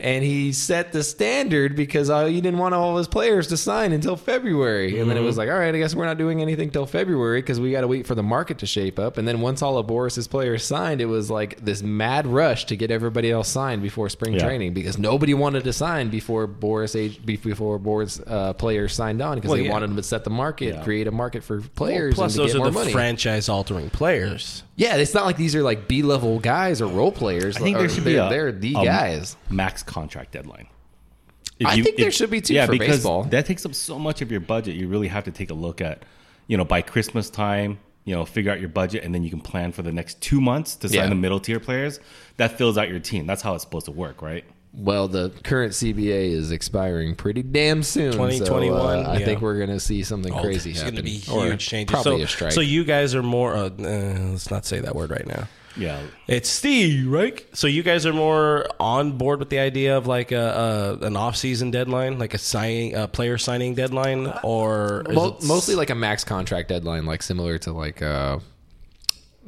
[0.00, 3.56] And he set the standard because uh, he didn't want all of his players to
[3.56, 5.00] sign until February.
[5.00, 7.40] And then it was like, all right, I guess we're not doing anything till February
[7.42, 9.18] because we got to wait for the market to shape up.
[9.18, 12.76] And then once all of Boras's players signed, it was like this mad rush to
[12.76, 14.44] get everybody else signed before spring Yeah.
[14.44, 19.34] training because nobody wanted to sign before Boras age before Boras uh, players signed on
[19.38, 19.72] because Well, they yeah.
[19.72, 20.84] wanted to set the market, Yeah.
[20.84, 22.92] create a market for players, Plus, and to those get are more the money.
[22.92, 24.62] franchise-altering players.
[24.76, 27.56] yeah, it's not like these are like B level guys or role players.
[27.56, 29.36] I think Or there should be they're, a they're the a guys.
[29.50, 30.68] max contract deadline.
[31.58, 33.24] If I think there should be, too, for because baseball.
[33.24, 34.76] That takes up so much of your budget.
[34.76, 36.04] You really have to take a look at,
[36.46, 39.40] you know, by Christmas time, you know, figure out your budget, and then you can
[39.40, 41.08] plan for the next two months to sign Yeah.
[41.08, 41.98] the middle tier players.
[42.36, 43.26] That fills out your team.
[43.26, 44.44] That's how it's supposed to work, right?
[44.72, 48.12] Well, the current CBA is expiring pretty damn soon.
[48.12, 49.24] 2021, uh, I yeah.
[49.24, 50.94] think we're going to see something Oh, crazy It's happen.
[50.94, 51.90] going to be Or huge changes.
[51.92, 52.52] Probably so, a strike.
[52.52, 53.56] So you guys are more.
[53.56, 53.70] Uh, uh,
[54.30, 55.48] let's not say that word right now.
[55.76, 56.00] Yeah.
[56.26, 57.44] It's Steve, right?
[57.52, 61.16] So you guys are more on board with the idea of like a, a an
[61.16, 65.90] off-season deadline, like a signing, a player signing deadline, or is Mo- it- mostly like
[65.90, 68.38] a max contract deadline, like similar to like uh,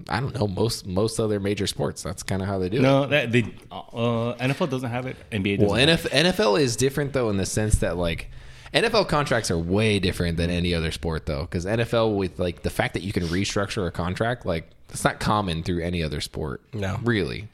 [0.09, 2.03] I don't know most most other major sports.
[2.03, 2.83] That's kind of how they do it.
[2.83, 5.17] No, that they uh, NFL doesn't have it.
[5.31, 5.69] NBA doesn't.
[5.69, 6.13] Well, have it.
[6.13, 8.31] NFL is different though in the sense that like
[8.73, 12.71] NFL contracts are way different than any other sport though, because NFL with like the
[12.71, 16.61] fact that you can restructure a contract, like it's not common through any other sport.
[16.73, 16.99] No.
[17.03, 17.49] really.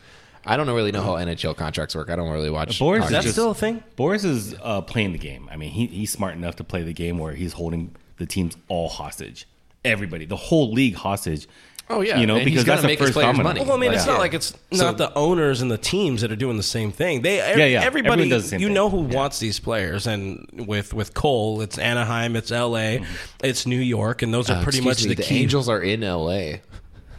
[0.49, 2.09] I don't really know how NHL contracts work.
[2.09, 2.79] I don't really watch.
[2.79, 3.83] Boras Is is that just- still a thing?
[3.97, 5.49] Boras is uh, playing the game.
[5.51, 8.57] I mean, he, he's smart enough to play the game where he's holding the teams
[8.69, 9.47] all hostage.
[9.85, 11.49] Everybody, the whole league hostage.
[11.89, 13.45] Oh, yeah, you know and because gonna that's the make his first players domino.
[13.45, 13.61] money.
[13.61, 14.13] Well, I mean, Like, it's yeah.
[14.13, 16.91] not like it's So- not the owners and the teams that are doing the same
[16.93, 17.23] thing.
[17.23, 17.83] They, ev- Yeah, yeah.
[17.85, 18.75] everybody, does the same you thing.
[18.75, 23.05] know who wants these players, and with with Cole, it's Anaheim, it's L.A.,
[23.43, 25.43] it's New York, and those are Uh, pretty much me, the, the key.
[25.43, 26.59] Angels are in LA.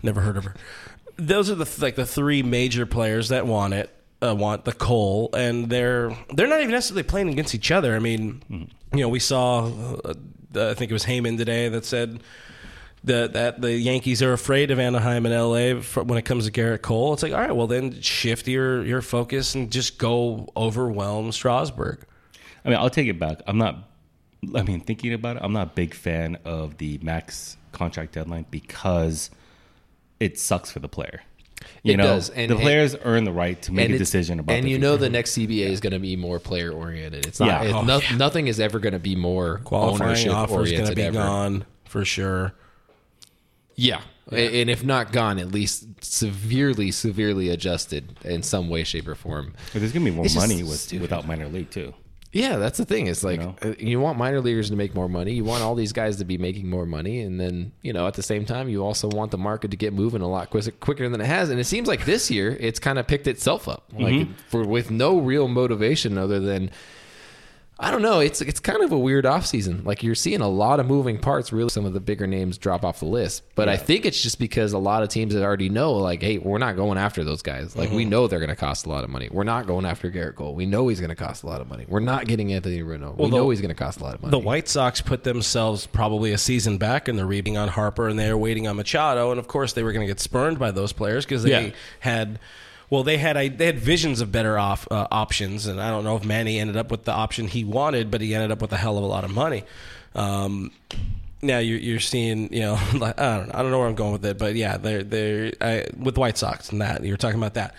[0.03, 0.55] Never heard of her.
[1.17, 3.89] Those are the like the three major players that want it,
[4.21, 7.95] uh, want the Cole, and they're they're not even necessarily playing against each other.
[7.95, 8.41] I mean,
[8.93, 9.65] you know, we saw
[10.05, 10.13] uh,
[10.55, 12.21] I think it was Heyman today that said
[13.03, 16.51] that that the Yankees are afraid of Anaheim and LA for, when it comes to
[16.51, 17.13] Gerrit Cole.
[17.13, 22.05] It's like, all right, well then shift your your focus and just go overwhelm Strasburg.
[22.65, 23.41] I mean, I'll take it back.
[23.47, 23.89] I'm not.
[24.53, 28.45] I mean, thinking about it, I'm not a big fan of the max contract deadline
[28.51, 29.31] because
[30.19, 31.21] it sucks for the player.
[31.83, 34.39] You It know, does, and- the and- players earn the right to make a decision
[34.39, 34.55] about.
[34.55, 37.25] And you know, the next CBA is going to be more player oriented.
[37.25, 37.47] It's not.
[37.47, 37.63] Yeah.
[37.63, 40.85] it's Oh, no, Nothing is ever going to be more Qualifying ownership offer is going
[40.85, 41.17] to be ever.
[41.17, 42.53] gone for sure.
[43.75, 44.01] Yeah.
[44.31, 49.15] A- And if not gone, at least severely, severely adjusted in some way, shape, or
[49.15, 49.53] form.
[49.73, 51.93] But there's gonna be more It's money with, without minor league too.
[52.37, 53.07] Yeah, that's the thing.
[53.07, 53.55] It's like know?
[53.63, 55.33] uh, you want minor leaguers to make more money.
[55.33, 58.13] You want all these guys to be making more money, and then you know at
[58.13, 61.09] the same time you also want the market to get moving a lot quicker, quicker
[61.09, 61.49] than it has.
[61.49, 64.31] And it seems like this year it's kind of picked itself up, like Mm-hmm.
[64.49, 66.69] for with no real motivation other than
[67.79, 68.19] I don't know.
[68.19, 69.85] It's it's kind of a weird offseason.
[69.85, 71.53] Like you're seeing a lot of moving parts.
[71.53, 73.43] Really, some of the bigger names drop off the list.
[73.53, 76.39] But I think it's just because a lot of teams that already know, like, hey,
[76.39, 77.75] we're not going after those guys.
[77.75, 78.09] Like we mm-hmm.
[78.09, 79.29] know they're going to cost a lot of money.
[79.31, 80.55] We're not going after Gerrit Cole.
[80.55, 81.85] We know he's going to cost a lot of money.
[81.87, 83.15] We're not getting Anthony Rendon.
[83.15, 84.31] we the- know he's going to cost a lot of money.
[84.31, 88.17] The White Sox put themselves probably a season back, and they're reading on Harper, and
[88.17, 90.93] they're waiting on Machado, and of course they were going to get spurned by those
[90.93, 91.73] players because they Yeah.
[91.99, 92.39] had,
[92.89, 96.15] well, they had they had visions of better off uh, options, and I don't know
[96.15, 98.77] if Manny ended up with the option he wanted, but he ended up with a
[98.77, 99.63] hell of a lot of money.
[100.15, 100.71] Um,
[101.41, 103.95] now you're, you're seeing, you know, like, I don't know, I don't know where I'm
[103.95, 107.39] going with it, but yeah, they're they're I, with White Sox and that you're talking
[107.39, 107.75] about that.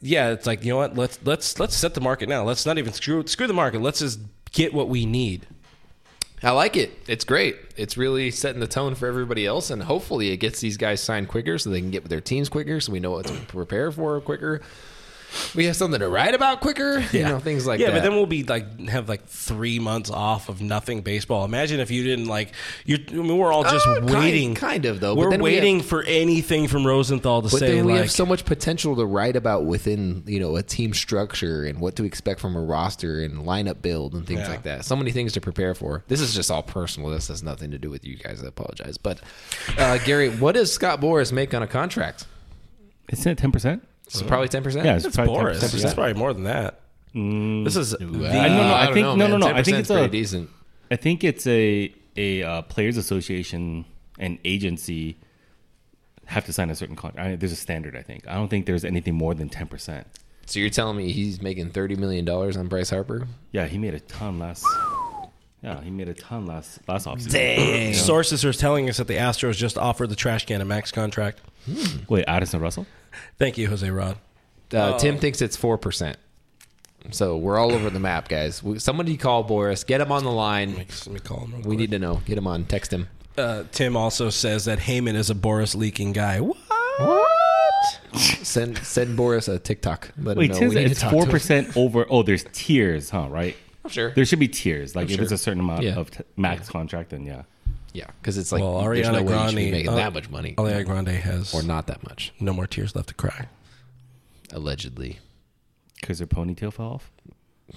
[0.00, 0.96] Yeah, it's like you know what?
[0.96, 2.44] Let's let's let's set the market now.
[2.44, 3.80] Let's not even screw screw the market.
[3.80, 4.20] Let's just
[4.52, 5.46] get what we need.
[6.42, 6.92] I like it.
[7.08, 7.56] It's great.
[7.76, 11.28] It's really setting the tone for everybody else, and hopefully it gets these guys signed
[11.28, 13.90] quicker so they can get with their teams quicker, so we know what to prepare
[13.90, 14.60] for quicker.
[15.54, 17.00] We have something to write about quicker.
[17.12, 17.92] You know, things like yeah, that.
[17.92, 21.44] Yeah, but then we'll be like have like three months off of nothing baseball.
[21.44, 22.52] Imagine if you didn't like
[22.84, 22.98] you.
[23.08, 26.02] I mean, we're all just Uh, waiting, kind of, though, We're then we waiting for
[26.04, 29.36] anything from Rosenthal to But say then we like, have so much potential to write
[29.36, 33.44] about within, you know, a team structure and what to expect from a roster and
[33.44, 34.48] lineup build and things Yeah.
[34.48, 34.84] like that.
[34.84, 36.04] So many things to prepare for.
[36.08, 37.10] This is just all personal.
[37.10, 38.42] This has nothing to do with you guys.
[38.42, 38.96] I apologize.
[38.98, 39.20] But
[39.76, 42.26] uh, Gary, what does Scott Boras make on a contract?
[43.10, 43.82] Isn't it ten percent?
[44.08, 44.84] It's probably uh, ten percent.
[44.84, 45.56] Yeah, it's it's probably Boras.
[45.60, 45.84] 10%.
[45.84, 46.80] It's probably more than that.
[47.14, 47.64] Mm.
[47.64, 48.28] This is the, I don't know.
[48.74, 49.40] I don't think- know, no, man.
[49.40, 49.54] no, no.
[49.54, 50.50] I think 10% it's pretty a- decent.
[50.90, 53.84] I think it's a a uh, players association
[54.18, 55.18] and agency
[56.26, 57.26] have to sign a certain contract.
[57.26, 57.96] I there's a standard.
[57.96, 58.26] I think.
[58.26, 60.06] I don't think there's anything more than ten percent.
[60.46, 63.26] So you're telling me he's making thirty million dollars on Bryce Harper?
[63.52, 64.64] Yeah, he made a ton last.
[65.62, 67.94] Yeah, he made a ton last last offseason.
[67.94, 71.40] sources are telling us that the Astros just offered the trash can a max contract.
[71.66, 71.98] Hmm.
[72.08, 72.86] Wait, Addison Russell?
[73.38, 74.16] Thank you, Jose Rod.
[74.72, 76.16] Uh, Tim thinks it's four percent.
[77.10, 78.62] So we're all over the map, guys.
[78.62, 79.86] We- Somebody call Boras.
[79.86, 80.74] Get him on the line.
[80.76, 81.50] Let me call him.
[81.52, 81.78] real We quick.
[81.78, 82.20] need to know.
[82.26, 82.64] Get him on.
[82.64, 83.08] Text him.
[83.38, 86.40] Uh, Tim also says that Heyman is a Boras leaking guy.
[86.40, 86.56] What?
[88.14, 90.10] Send send Boras a TikTok.
[90.18, 92.06] Let him Wait, know Tim, we need it's four percent over.
[92.10, 93.28] Oh, there's tiers, huh?
[93.30, 93.56] Right?
[93.88, 94.10] Sure.
[94.10, 94.96] There should be tiers.
[94.96, 95.22] Like if sure.
[95.22, 95.94] it's a certain amount Yeah.
[95.94, 97.42] of t- max contract, then yeah.
[97.94, 99.94] Yeah, because it's like Well, there's no Ariana way you should be Grande making uh,
[99.96, 103.14] that much money, Ariana Grande has or not that much, no more tears left to
[103.14, 103.46] cry.
[104.52, 105.18] allegedly.
[106.00, 107.10] Because their ponytail fell off.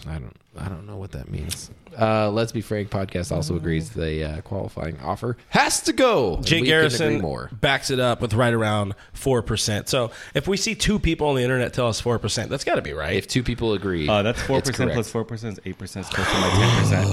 [0.08, 0.34] I don't.
[0.58, 1.70] I don't know what that means.
[2.00, 2.90] Uh, Let's be frank.
[2.90, 6.36] Podcast also agrees the uh, qualifying offer has to go.
[6.36, 7.50] and Jay we couldn't agree Garrison more.
[7.60, 9.90] backs it up with right around four percent.
[9.90, 12.76] So if we see two people on the internet tell us four percent, that's got
[12.76, 13.16] to be right.
[13.18, 14.96] If two people agree, Uh, that's four it's percent correct.
[14.96, 16.06] plus four percent is eight percent.
[16.06, 17.10] Close to my ten percent.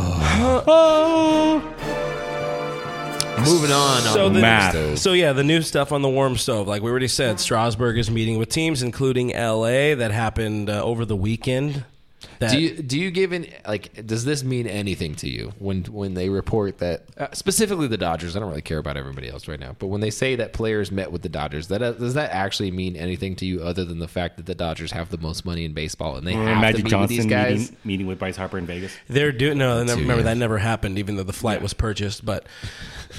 [3.44, 4.02] Moving on.
[4.02, 4.40] So on the-.
[4.96, 8.10] So yeah, the new stuff on the warm stove, like we already said, Strasburg is
[8.10, 9.94] meeting with teams, including L.A.
[9.94, 11.84] That happened uh, over the weekend.
[12.38, 15.84] That, do you do you give in like does this mean anything to you when
[15.84, 19.48] when they report that uh, specifically the Dodgers I don't really care about everybody else
[19.48, 22.14] right now but when they say that players met with the Dodgers that uh, does
[22.14, 25.18] that actually mean anything to you other than the fact that the Dodgers have the
[25.18, 27.76] most money in baseball and they have to Magic meet with these Johnson guys meeting,
[27.84, 28.96] meeting with Bryce Harper in Vegas.
[29.08, 29.82] They're doing no.
[29.82, 32.24] Never, remember that never happened, even though the flight was purchased.
[32.24, 32.46] But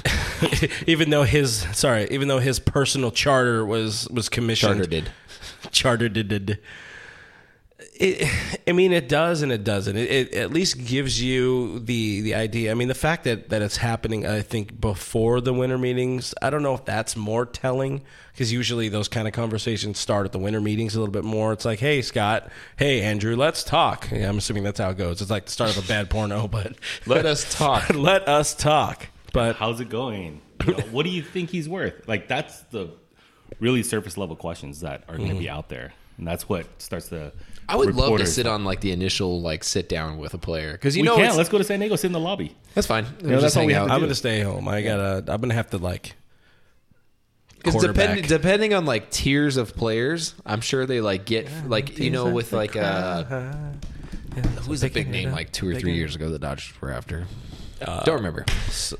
[0.87, 5.11] even though his sorry, even though his personal charter was was commissioned, Charter did
[5.71, 6.27] charter did.
[6.27, 6.59] did
[7.99, 9.97] it, I mean, it does and it doesn't.
[9.97, 12.71] It, it at least gives you the the idea.
[12.71, 16.33] I mean, the fact that that it's happening, I think, before the winter meetings.
[16.41, 20.31] I don't know if that's more telling because usually those kind of conversations start at
[20.31, 21.51] the winter meetings a little bit more.
[21.51, 24.09] It's like, hey, Scott, hey, Andrew, let's talk.
[24.11, 25.21] Yeah, I'm assuming that's how it goes.
[25.21, 29.07] It's like the start of a bad porno, but let us talk let us talk.
[29.33, 30.41] But How's it going?
[30.65, 32.05] You know, what do you think he's worth?
[32.05, 32.89] Like that's the
[33.61, 35.93] really surface level questions that are going to be out there.
[36.19, 37.33] And that's what starts the.
[37.67, 40.37] I would love to reporters- sit on like the initial like sit down with a
[40.37, 41.23] player because you We know can.
[41.25, 41.95] it's- Let's go to San Diego.
[41.95, 42.55] Sit in the lobby.
[42.75, 43.05] that's fine.
[43.21, 43.87] that's Just all hang we have out.
[43.87, 44.05] to I'm do.
[44.07, 44.67] gonna stay home.
[44.67, 45.23] I gotta.
[45.31, 46.15] I'm gonna have to like.
[47.57, 47.95] Because quarterback.
[48.07, 52.29] depending depending on like tiers of players, I'm sure they like get like you know
[52.29, 53.23] with like uh
[54.65, 57.27] who's the big name like two or three years ago the Dodgers were after.
[57.79, 58.45] Don't remember.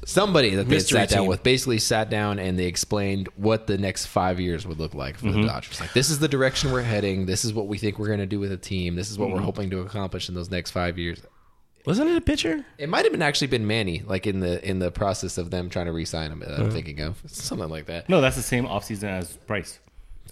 [0.06, 1.28] Somebody that they Uh, sat down team.
[1.30, 5.18] with basically sat down and they explained what the next five years would look like
[5.18, 5.42] for Mm-hmm.
[5.42, 5.80] the Dodgers.
[5.80, 7.26] Like this is the direction we're heading.
[7.26, 8.96] This is what we think we're going to do with a team.
[8.96, 9.36] This is what Mm-hmm.
[9.38, 11.20] we're hoping to accomplish in those next five years.
[11.86, 12.66] Wasn't it a pitcher?
[12.78, 15.70] It might have been actually been Manny, like in the in the process of them
[15.70, 16.40] trying to re-sign him.
[16.40, 16.62] That Mm-hmm.
[16.64, 18.10] I'm thinking of something like that.
[18.10, 19.80] No, that's the same offseason as Bryce.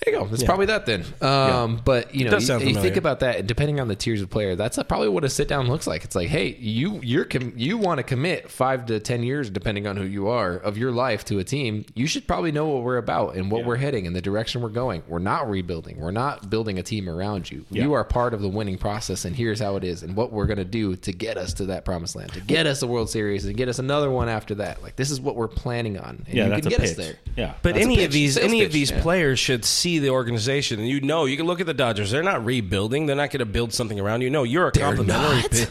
[0.05, 0.29] There you go.
[0.31, 1.03] It's probably that then.
[1.21, 4.21] Um, But you know, does you, you think about that, and depending on the tiers
[4.21, 6.03] of player, that's probably what a sit down looks like.
[6.03, 9.87] It's like, hey, you you're com- you want to commit five to ten years, depending
[9.87, 11.85] on who you are, of your life to a team.
[11.95, 14.69] You should probably know what we're about and what we're heading and the direction we're
[14.69, 15.03] going.
[15.07, 15.97] We're not rebuilding.
[15.99, 17.65] We're not building a team around you.
[17.71, 20.45] You are part of the winning process, and here's how it is, and what we're
[20.45, 23.45] gonna do to get us to that promised land, to get us a World Series,
[23.45, 24.83] and get us another one after that.
[24.83, 26.23] Like this is what we're planning on.
[26.27, 26.89] And Yeah, you that's can a get pitch.
[26.91, 27.15] us there.
[27.35, 29.01] Yeah, But That's any of these Sales any of these yeah.
[29.01, 32.11] players should see the organization, and you know, you can look at the Dodgers.
[32.11, 33.05] They're not rebuilding.
[33.05, 34.29] They're not going to build something around you.
[34.29, 35.65] No, you're a complimentary.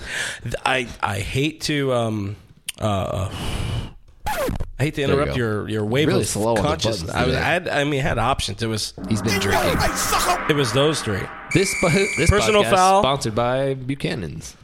[0.45, 0.55] not.
[0.65, 2.37] I I hate to um
[2.81, 3.31] uh.
[4.79, 5.37] I hate to interrupt go.
[5.37, 7.11] your your wave Really of slow on the consciousness.
[7.13, 7.37] buttons I was.
[7.37, 8.63] I, had, I mean, I had options.
[8.63, 9.79] It was He's been drinking.
[10.51, 11.23] it was those three.
[11.55, 13.03] This po- this Personal foul.
[13.03, 14.57] sponsored by Buchanan's.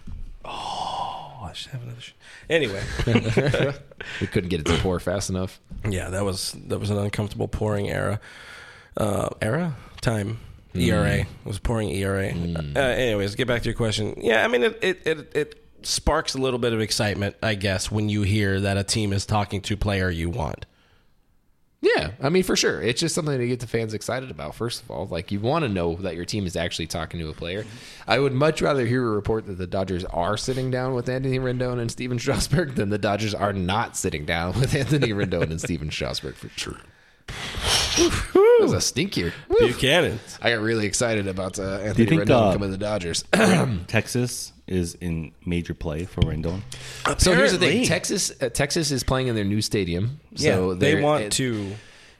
[0.44, 2.00] Oh, I should have another.
[2.00, 2.12] Sh-
[2.50, 2.82] anyway,
[4.20, 5.60] We couldn't get it to pour fast enough.
[5.88, 8.20] yeah, that was that was an uncomfortable pouring era.
[8.96, 10.38] Uh, era time.
[10.74, 12.28] ERA It was pouring ERA.
[12.28, 14.14] Uh, anyways, get back to your question.
[14.16, 17.90] Yeah, I mean it, it it it sparks a little bit of excitement, I guess,
[17.90, 20.66] when you hear that a team is talking to player you want.
[21.82, 24.54] Yeah, I mean for sure, it's just something to get the fans excited about.
[24.54, 27.28] First of all, like you want to know that your team is actually talking to
[27.28, 27.66] a player.
[28.06, 31.38] I would much rather hear a report that the Dodgers are sitting down with Anthony
[31.38, 35.60] Rendon and Stephen Strasburg than the Dodgers are not sitting down with Anthony Rendon and
[35.60, 36.78] Stephen Strasburg for sure.
[38.66, 39.32] that was a stinker.
[39.58, 40.18] Buchanan.
[40.40, 43.24] I got really excited about uh, Anthony think, Rendon uh, coming to the Dodgers.
[43.86, 46.62] Texas is in major play for Rendon.
[47.18, 50.20] So here's the thing: Texas, uh, Texas is playing in their new stadium.
[50.34, 51.72] So they they're- want it- to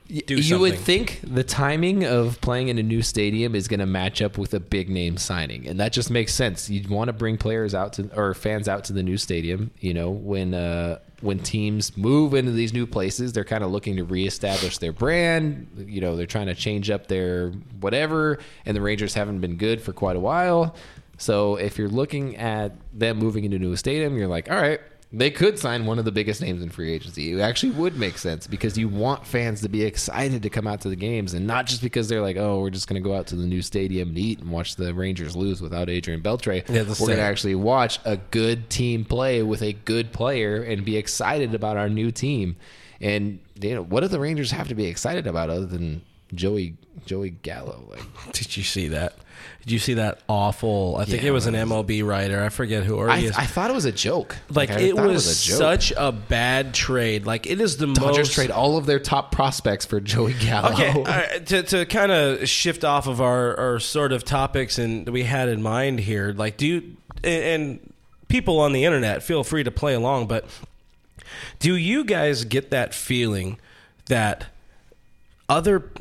[0.09, 3.87] do you would think the timing of playing in a new stadium is going to
[3.87, 6.69] match up with a big name signing, and that just makes sense.
[6.69, 9.71] You'd want to bring players out to or fans out to the new stadium.
[9.81, 13.97] You know, when uh, when teams move into these new places, they're kind of looking
[13.97, 15.67] to reestablish their brand.
[15.87, 17.51] You know, they're trying to change up their
[17.81, 20.75] whatever, and the Rangers haven't been good for quite a while.
[21.19, 24.81] So if you're looking at them moving into a new stadium, you're like, all right,
[25.15, 27.33] they could sign one of the biggest names in free agency.
[27.33, 30.81] It actually would make sense because you want fans to be excited to come out
[30.83, 33.15] to the games and not just because they're like, oh, we're just going to go
[33.15, 36.67] out to the new stadium and eat and watch the Rangers lose without Adrian Beltre.
[36.69, 40.83] Yeah, we're going to actually watch a good team play with a good player and
[40.85, 42.57] be excited about our new team.
[43.01, 46.03] And you know, what do the Rangers have to be excited about other than
[46.35, 46.77] Joey
[47.07, 47.85] Joey Gallo?
[47.91, 48.03] Like,
[48.33, 49.15] Did you see that?
[49.63, 50.97] Did you see that awful?
[50.99, 52.43] I think Yeah, it was an MLB writer.
[52.43, 52.97] I forget who.
[52.97, 53.37] Or I, is.
[53.37, 54.37] I thought it was a joke.
[54.51, 57.27] like I it thought was, a such a bad trade.
[57.27, 60.73] Like it is the Dodgers most trade all of their top prospects for Joey Gallo.
[60.73, 65.07] Okay, right, to to kind of shift off of our, our sort of topics and
[65.07, 67.93] that we had in mind here, like do you and, and
[68.29, 70.45] people on the internet feel free to play along, but
[71.59, 73.59] do you guys get that feeling
[74.07, 74.47] that
[75.49, 75.93] other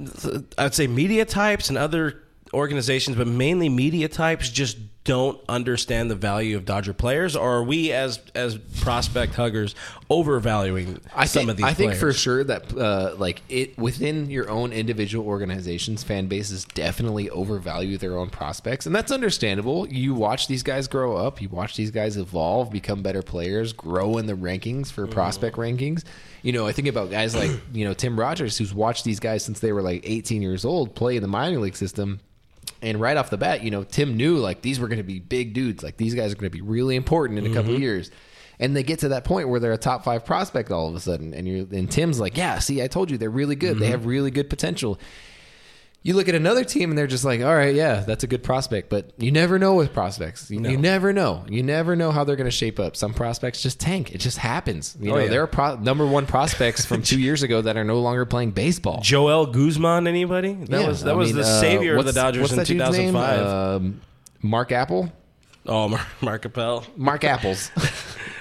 [0.58, 2.24] I'd say media types and other
[2.54, 7.64] organizations, but mainly media types just don't understand the value of Dodger players, or are
[7.64, 9.74] we as as prospect huggers
[10.10, 14.30] overvaluing I some think, of these I think for sure that uh, like it within
[14.30, 19.88] your own individual organizations, fan bases definitely overvalue their own prospects, and that's understandable.
[19.88, 24.18] You watch these guys grow up, you watch these guys evolve, become better players, grow
[24.18, 26.04] in the rankings for prospect rankings.
[26.44, 29.44] You know, I think about guys like you know Tim Rogers, who's watched these guys
[29.44, 32.20] since they were like 18 years old play in the minor league system.
[32.82, 35.20] And right off the bat, you know, Tim knew like these were going to be
[35.20, 35.84] big dudes.
[35.84, 38.10] Like these guys are going to be really important in a couple of years.
[38.60, 41.00] And they get to that point where they're a top five prospect all of a
[41.00, 43.80] sudden, and you and Tim's like, "Yeah, see, I told you they're really good.
[43.80, 43.92] They mm-hmm.
[43.92, 45.00] have really good potential."
[46.04, 48.42] You look at another team and they're just like, "All right, yeah, that's a good
[48.42, 50.50] prospect," but you never know with prospects.
[50.50, 51.46] You, you never know.
[51.48, 52.96] You never know how they're going to shape up.
[52.96, 54.12] Some prospects just tank.
[54.12, 54.98] It just happens.
[55.00, 55.30] You Oh, know, yeah.
[55.30, 58.52] there are pro- number one prospects from two years ago that are no longer playing
[58.52, 59.00] baseball.
[59.04, 60.54] Joel Guzman, anybody?
[60.54, 62.66] That Yeah, was that I was mean, the uh, savior of the Dodgers in that
[62.68, 63.14] dude's name?
[63.14, 63.46] 2005.
[63.82, 64.02] Um,
[64.42, 65.12] Mark Appel.
[65.66, 66.86] Oh, Mar- Mark Appel.
[66.96, 67.72] Mark Apples.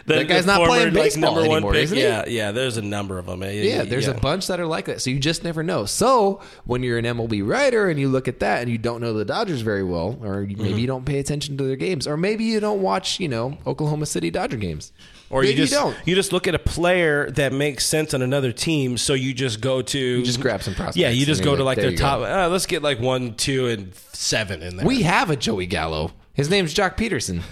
[0.07, 1.85] The- that guy's not former, playing like, baseball one anymore, pick.
[1.85, 2.03] isn't he?
[2.03, 2.51] Yeah, yeah.
[2.51, 3.43] There's a number of them.
[3.45, 5.01] Yeah, there's a bunch that are like that.
[5.03, 5.85] So you just never know.
[5.85, 9.13] So when you're an MLB writer and you look at that and you don't know
[9.13, 10.63] the Dodgers very well, or you, Mm-hmm.
[10.65, 13.59] maybe you don't pay attention to their games, or maybe you don't watch, you know,
[13.67, 14.91] Oklahoma City Dodger games,
[15.29, 15.97] Or maybe you just don't.
[16.05, 19.61] you just look at a player that makes sense on another team, so you just
[19.61, 21.97] go to you just grab some prospects Yeah, you just go to like, like their
[21.97, 22.21] top.
[22.23, 24.87] Uh, let's get like one, two, and seven in there.
[24.87, 26.11] We have a Joey Gallo.
[26.41, 27.43] His name's Joc Pederson.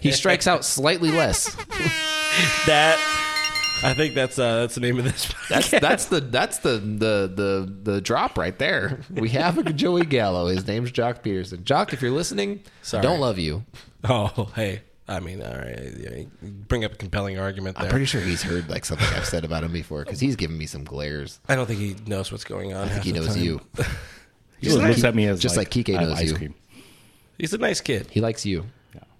[0.00, 1.54] he strikes out slightly less.
[2.66, 2.98] that.
[3.82, 5.30] I think that's uh, that's the name of this.
[5.50, 9.00] That's that's the that's the the the the drop right there.
[9.10, 10.46] We have a Joey Gallo.
[10.46, 11.64] His name's Joc Pederson.
[11.64, 13.02] Joc, if you're listening, Sorry.
[13.02, 13.64] don't love you.
[14.04, 14.80] oh, hey.
[15.06, 16.26] I mean, all right.
[16.40, 17.84] Bring up a compelling argument there.
[17.84, 20.56] I'm pretty sure he's heard like something I've said about him before because he's given
[20.56, 21.40] me some glares.
[21.46, 22.88] I don't think he knows what's going on.
[22.88, 23.44] I think he half the knows time.
[23.44, 23.60] you.
[24.64, 26.34] He just looks at me as just like Kike knows you.
[26.34, 26.54] cream.
[27.38, 28.08] He's a nice kid.
[28.10, 28.66] He likes you.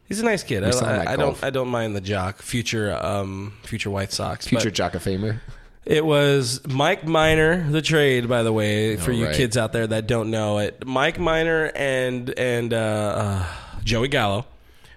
[0.06, 0.62] He's a nice kid.
[0.64, 1.40] I, sound I- like I golf.
[1.40, 1.46] don't.
[1.46, 2.42] I don't mind the jock.
[2.42, 4.46] Future, um, future White Sox.
[4.46, 5.40] Future but Joc of Famer.
[5.86, 9.34] It was Mike Minor, the trade, by the way, for you right.
[9.34, 10.86] kids out there that don't know it.
[10.86, 13.46] Mike Minor and and uh, uh,
[13.82, 14.46] Joey Gallo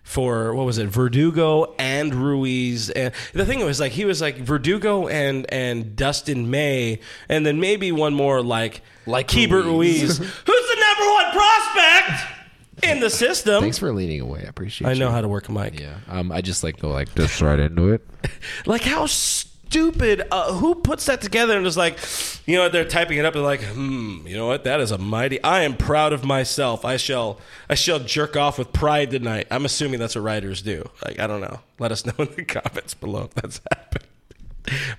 [0.03, 2.89] for what was it, Verdugo and Ruiz.
[2.89, 7.59] And the thing was like he was like Verdugo and and Dustin May, and then
[7.59, 10.01] maybe one more like Like Keibert Ruiz.
[10.01, 12.33] Ruiz, who's the number one prospect
[12.83, 13.61] in the system.
[13.61, 14.41] Thanks for leaning away.
[14.45, 14.87] I appreciate.
[14.87, 14.91] It.
[14.91, 15.11] I know you.
[15.11, 15.79] how to work a mic.
[15.79, 15.97] Yeah.
[16.07, 16.31] Um.
[16.31, 18.07] I just like go like just right into it.
[18.65, 20.23] Like how stupid.
[20.31, 21.97] Uh, who puts that together and is like,
[22.45, 22.71] you know what?
[22.71, 23.33] They're typing it up.
[23.33, 24.25] They're like, hmm.
[24.25, 24.63] You know what?
[24.63, 25.41] That is a mighty.
[25.43, 26.85] I am proud of myself.
[26.85, 27.39] I shall.
[27.69, 29.47] I shall jerk off with pride tonight.
[29.51, 30.89] I'm assuming that's what writers do.
[31.05, 31.59] Like I don't know.
[31.79, 34.05] Let us know in the comments below if that's happened.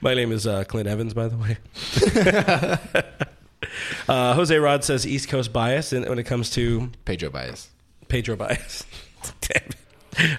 [0.00, 3.28] My name is uh, Clint Evans, by the way.
[4.08, 7.70] uh, Jose Rod says East Coast bias when it comes to Pedro Bias.
[8.08, 8.84] Pedro bias.
[9.40, 9.76] Damn it.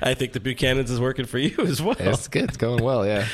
[0.02, 1.96] I think the Buchanan's is working for you as well.
[2.00, 2.46] It's good.
[2.46, 3.06] It's going well.
[3.06, 3.28] Yeah.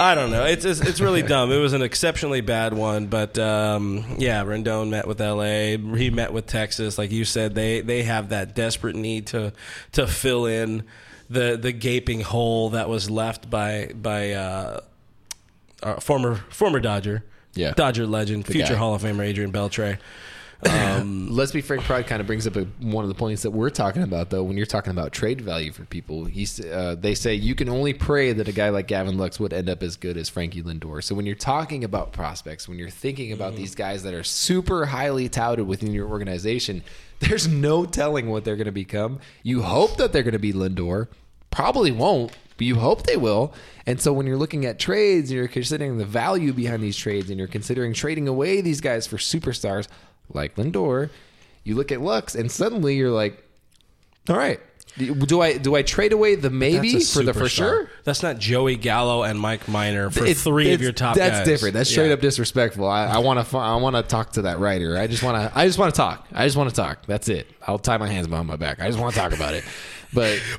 [0.00, 0.44] I don't know.
[0.44, 1.50] It's it's, it's really dumb.
[1.50, 5.76] It was an exceptionally bad one, but um, yeah, Rendon met with L.A.
[5.76, 7.56] He met with Texas, like you said.
[7.56, 9.52] They they have that desperate need to
[9.92, 10.84] to fill in
[11.28, 14.80] the the gaping hole that was left by by uh,
[15.82, 17.24] our former former Dodger,
[17.58, 17.72] Yeah.
[17.72, 18.74] Dodger legend, future guy.
[18.74, 19.98] Hall of Famer Adrian Beltre.
[21.04, 21.82] Let's be frank.
[21.84, 24.42] Pride kind of brings up a, one of the points that we're talking about, though.
[24.42, 27.94] When you're talking about trade value for people, he's, uh, they say you can only
[27.94, 31.02] pray that a guy like Gavin Lux would end up as good as Frankie Lindor.
[31.02, 34.86] So when you're talking about prospects, when you're thinking about these guys that are super
[34.86, 36.82] highly touted within your organization,
[37.20, 39.20] there's no telling what they're going to become.
[39.44, 41.06] You hope that they're going to be Lindor.
[41.50, 43.54] Probably won't, but you hope they will.
[43.86, 47.30] And so when you're looking at trades and you're considering the value behind these trades
[47.30, 49.88] and you're considering trading away these guys for superstars
[50.28, 51.08] like Lindor,
[51.64, 53.42] you look at Lux and suddenly you're like,
[54.28, 54.60] all right,
[54.96, 57.88] do I do I trade away the maybe for the for sure?
[58.04, 61.46] That's not Joey Gallo and Mike Minor for It's- three of your top That's guys.
[61.46, 61.74] different.
[61.74, 62.14] That's straight Yeah.
[62.14, 62.86] up disrespectful.
[62.88, 63.56] I, I want to.
[63.58, 64.96] I want to talk to that writer.
[64.98, 65.56] I just want to.
[65.58, 66.26] I just want to talk.
[66.32, 67.06] I just want to talk.
[67.06, 67.46] That's it.
[67.66, 68.80] I'll tie my hands behind my back.
[68.80, 69.62] I just want to talk about it.
[70.12, 70.40] But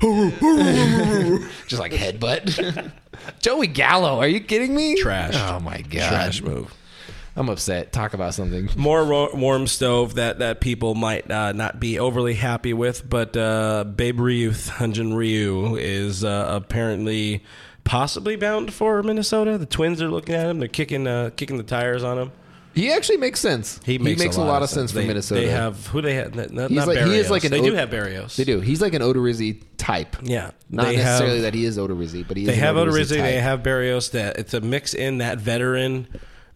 [1.66, 2.92] just like headbutt.
[3.40, 4.18] Joey Gallo.
[4.18, 4.96] Are you kidding me?
[4.96, 5.34] Trash.
[5.36, 6.08] Oh my god.
[6.08, 6.72] Trash move.
[7.36, 7.92] I'm upset.
[7.92, 8.68] Talk about something.
[8.76, 13.36] more ro- warm stove that that people might uh, not be overly happy with, but
[13.36, 17.44] uh, Babe Ruth, Hyun-jin Ryu, is uh, apparently
[17.84, 19.58] possibly bound for Minnesota.
[19.58, 22.32] The Twins are looking at him; they're kicking uh, kicking the tires on him.
[22.72, 23.80] He actually makes sense.
[23.84, 25.40] He makes, a, lot, of sense, for They- Minnesota.
[25.40, 26.34] They have who they have.
[26.36, 28.36] Not, not like- he is like an they O- do have Berrios.
[28.36, 28.60] They do.
[28.60, 30.16] He's like an Odorizzi type.
[30.22, 33.16] Yeah, Not they necessarily have, that he is Odorizzi, but he is They have Odorizzi
[33.16, 33.22] Odorizzi.
[33.22, 34.12] They have Berrios.
[34.12, 36.06] That it's a mix in that veteran,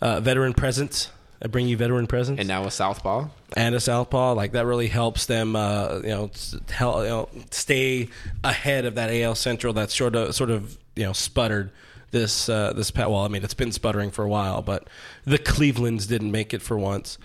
[0.05, 1.11] uh, veteran presence.
[1.43, 2.39] I bring you veteran presence.
[2.39, 3.29] and now a southpaw.
[3.57, 7.29] and a southpaw like that really helps them uh, you know s- hel- you know
[7.51, 8.09] stay
[8.43, 11.71] ahead of that AL Central that's sort of sort of you know sputtered
[12.13, 14.89] this uh, this pa- well I mean it's been sputtering for a while but
[15.25, 17.19] the Clevelands didn't make it for once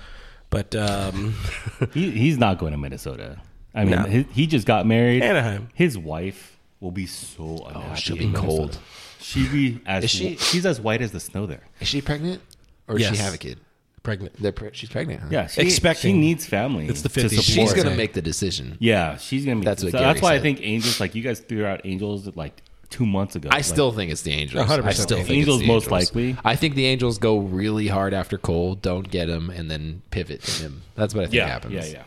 [0.49, 1.35] but um,
[1.93, 3.37] He, he's not going to Minnesota.
[3.75, 4.03] I mean, No.
[4.03, 5.21] he, he just got married.
[5.23, 5.69] Anaheim.
[5.75, 8.01] His wife will be so unhappy.
[8.01, 8.47] she'll be Minnesota.
[8.47, 8.79] cold.
[9.21, 11.61] She be as Is she- she's as white as the snow there.
[11.79, 12.41] Is she pregnant,
[12.89, 13.15] or does Yes.
[13.17, 13.59] she have a kid?
[14.01, 15.21] pregnant They're pre- she's pregnant.
[15.21, 15.27] Huh?
[15.29, 16.15] Yeah, she, Expecting.
[16.15, 16.87] She needs family.
[16.87, 17.29] It's the to 50s.
[17.29, 17.43] support.
[17.43, 18.77] she's gonna make the decision.
[18.79, 19.59] Yeah, she's gonna.
[19.59, 20.41] Be, That's what so Gary that's why I said.
[20.43, 20.99] think Angels.
[21.01, 22.53] Like you guys threw out Angels like
[22.89, 23.49] two months ago.
[23.51, 24.65] I Like, still think it's the Angels.
[24.65, 26.35] 100% I still think Angels it's the most likely.
[26.45, 30.41] I think the Angels go really hard after Cole, don't get him, and then pivot
[30.43, 30.81] to him.
[30.95, 31.73] That's what I think yeah, happens.
[31.91, 32.03] yeah,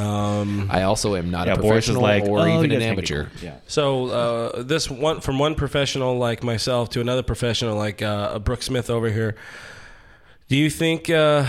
[0.00, 0.38] yeah.
[0.40, 1.66] um, I also am not Yeah, a Boras is
[1.96, 3.26] professional like, or oh, even you an can't get amateur.
[3.42, 3.54] Yeah.
[3.66, 8.62] so uh, this one from one professional like myself to another professional like uh, Brooke
[8.62, 9.34] Smith over here
[10.52, 11.46] do you think uh,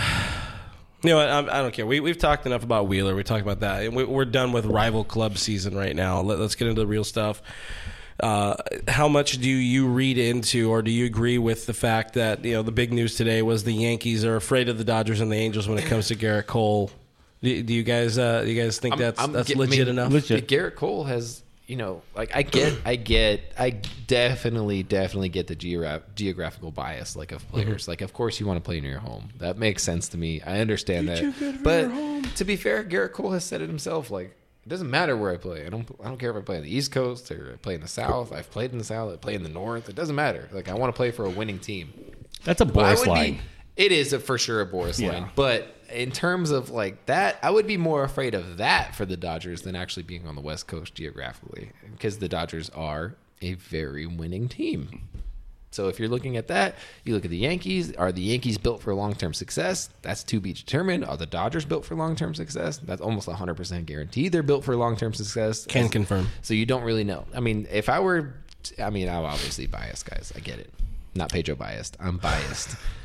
[1.02, 1.18] You know?
[1.18, 1.84] I'm, I don't care.
[1.84, 3.14] We, we've talked enough about Wheeler.
[3.14, 3.92] We talked about that.
[3.92, 6.22] We, we're done with rival club season right now.
[6.22, 7.42] Let, us get into the real stuff.
[8.18, 8.54] Uh,
[8.88, 12.54] how much do you read into, or do you agree with the fact that you
[12.54, 15.36] know the big news today was the Yankees are afraid of the Dodgers and the
[15.36, 16.90] Angels when it comes to Gerrit Cole?
[17.42, 19.88] Do, do you guys uh, do you guys think that's that's get- I legit mean,
[19.88, 20.12] enough?
[20.12, 20.48] Legit.
[20.48, 23.70] Gerrit Cole has, you know, like I get, I get, I
[24.06, 27.52] definitely, definitely get the geogra- geographical bias, like of mm-hmm.
[27.52, 27.88] players.
[27.88, 29.30] Like, of course, you want to play near your home.
[29.38, 30.42] That makes sense to me.
[30.42, 31.60] I understand that.
[31.62, 34.10] But to be fair, Gerrit Cole has said it himself.
[34.10, 35.66] Like, it doesn't matter where I play.
[35.66, 35.88] I don't.
[36.02, 37.88] I don't care if I play on the East Coast or I play in the
[37.88, 38.32] South.
[38.32, 39.12] I've played in the South.
[39.12, 39.88] I play in the North.
[39.88, 40.48] It doesn't matter.
[40.52, 41.92] Like, I want to play for a winning team.
[42.44, 43.34] That's a Boras line.
[43.34, 43.40] be.
[43.76, 45.12] It is a, for sure a Boras Yeah.
[45.12, 49.04] line, but in terms of like that, I would be more afraid of that for
[49.04, 53.54] the Dodgers than actually being on the West Coast geographically, because the Dodgers are a
[53.54, 55.08] very winning team.
[55.70, 57.92] So if you're looking at that, you look at the Yankees.
[57.96, 59.90] Are the Yankees built for long-term success?
[60.02, 61.04] That's to be determined.
[61.04, 62.78] Are the Dodgers built for long-term success?
[62.78, 65.66] That's almost 100% guaranteed they're built for long-term success.
[65.66, 66.28] Can confirm.
[66.42, 67.26] So you don't really know.
[67.34, 68.34] I mean, if I were,
[68.80, 70.32] I mean, I'm obviously biased, guys.
[70.36, 70.72] I get it.
[71.16, 71.96] Not Pedro biased.
[71.98, 72.76] I'm biased.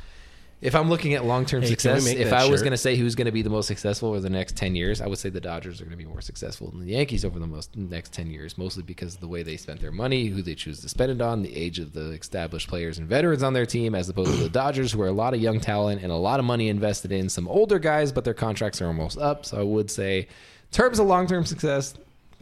[0.62, 3.16] If I'm looking at long term Hey, success, if I was going to say who's
[3.16, 5.40] going to be the most successful over the next 10 years, I would say the
[5.40, 8.30] Dodgers are going to be more successful than the Yankees over the most next 10
[8.30, 11.12] years, mostly because of the way they spent their money, who they choose to spend
[11.14, 14.32] it on, the age of the established players and veterans on their team, as opposed
[14.32, 16.68] to the Dodgers, who are a lot of young talent and a lot of money
[16.68, 19.46] invested in some older guys, but their contracts are almost up.
[19.46, 20.28] So I would say, in
[20.74, 21.94] terms of long term success,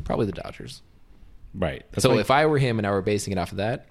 [0.06, 0.82] probably the Dodgers.
[1.54, 1.84] Right.
[1.92, 3.86] That's So why- if I were him and I were basing it off of that,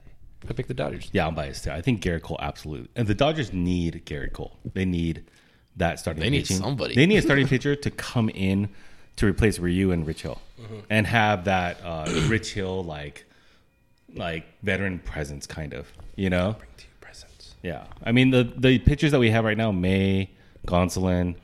[0.48, 1.08] I pick the Dodgers.
[1.12, 1.70] yeah, I'm biased too.
[1.72, 2.88] I think Gerrit Cole absolutely.
[2.94, 4.56] And the Dodgers need Gerrit Cole.
[4.74, 5.24] They need
[5.76, 6.22] that starting.
[6.22, 6.94] They need somebody.
[6.94, 8.68] They need a starting pitcher to come in
[9.16, 10.78] to replace Ryu and Rich Hill, Mm-hmm.
[10.90, 13.24] and have that uh, Rich Hill like
[14.14, 15.90] like veteran presence, kind of.
[16.16, 16.56] You know.
[17.00, 17.54] Presence.
[17.62, 20.30] Yeah, I mean the the pitchers that we have right now: May,
[20.66, 21.34] Gonsolin,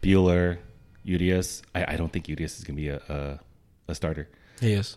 [0.00, 0.58] Buehler,
[1.04, 1.62] Urias.
[1.74, 3.40] I, I don't think Urias is gonna be a, a
[3.88, 4.28] a starter.
[4.60, 4.96] He is.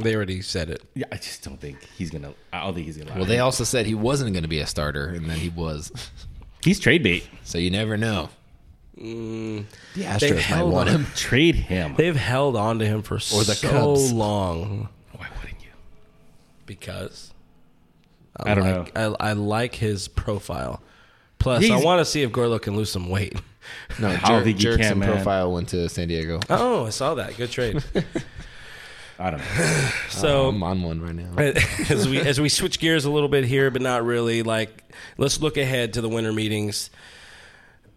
[0.00, 0.82] They already said it.
[0.94, 2.32] Yeah, I just don't think he's gonna.
[2.52, 3.14] I don't think he's gonna.
[3.16, 5.90] Well, they also said he wasn't going to be a starter, and then he was.
[6.64, 7.26] he's trade bait.
[7.44, 8.28] So you never know.
[8.96, 9.64] Mm.
[9.94, 10.94] the They Astros might held want on.
[10.96, 11.06] him.
[11.14, 11.94] Trade him.
[11.96, 14.12] They've held on to him for Or the so Cubs.
[14.12, 15.70] long Why wouldn't you?
[16.66, 17.32] because
[18.36, 20.82] I don't like, I, I like his profile.
[21.38, 23.40] Plus, I want to see if Gorlo can lose some weight.
[24.00, 25.12] No, I don't think you Jerkson can, man.
[25.12, 26.40] profile went to San Diego.
[26.50, 27.36] Oh, I saw that.
[27.36, 27.84] Good trade.
[29.18, 29.90] I don't know.
[30.10, 31.36] So I'm on one right now.
[31.90, 34.42] as we as we switch gears a little bit here, but not really.
[34.42, 34.82] Like,
[35.16, 36.90] let's look ahead to the winter meetings.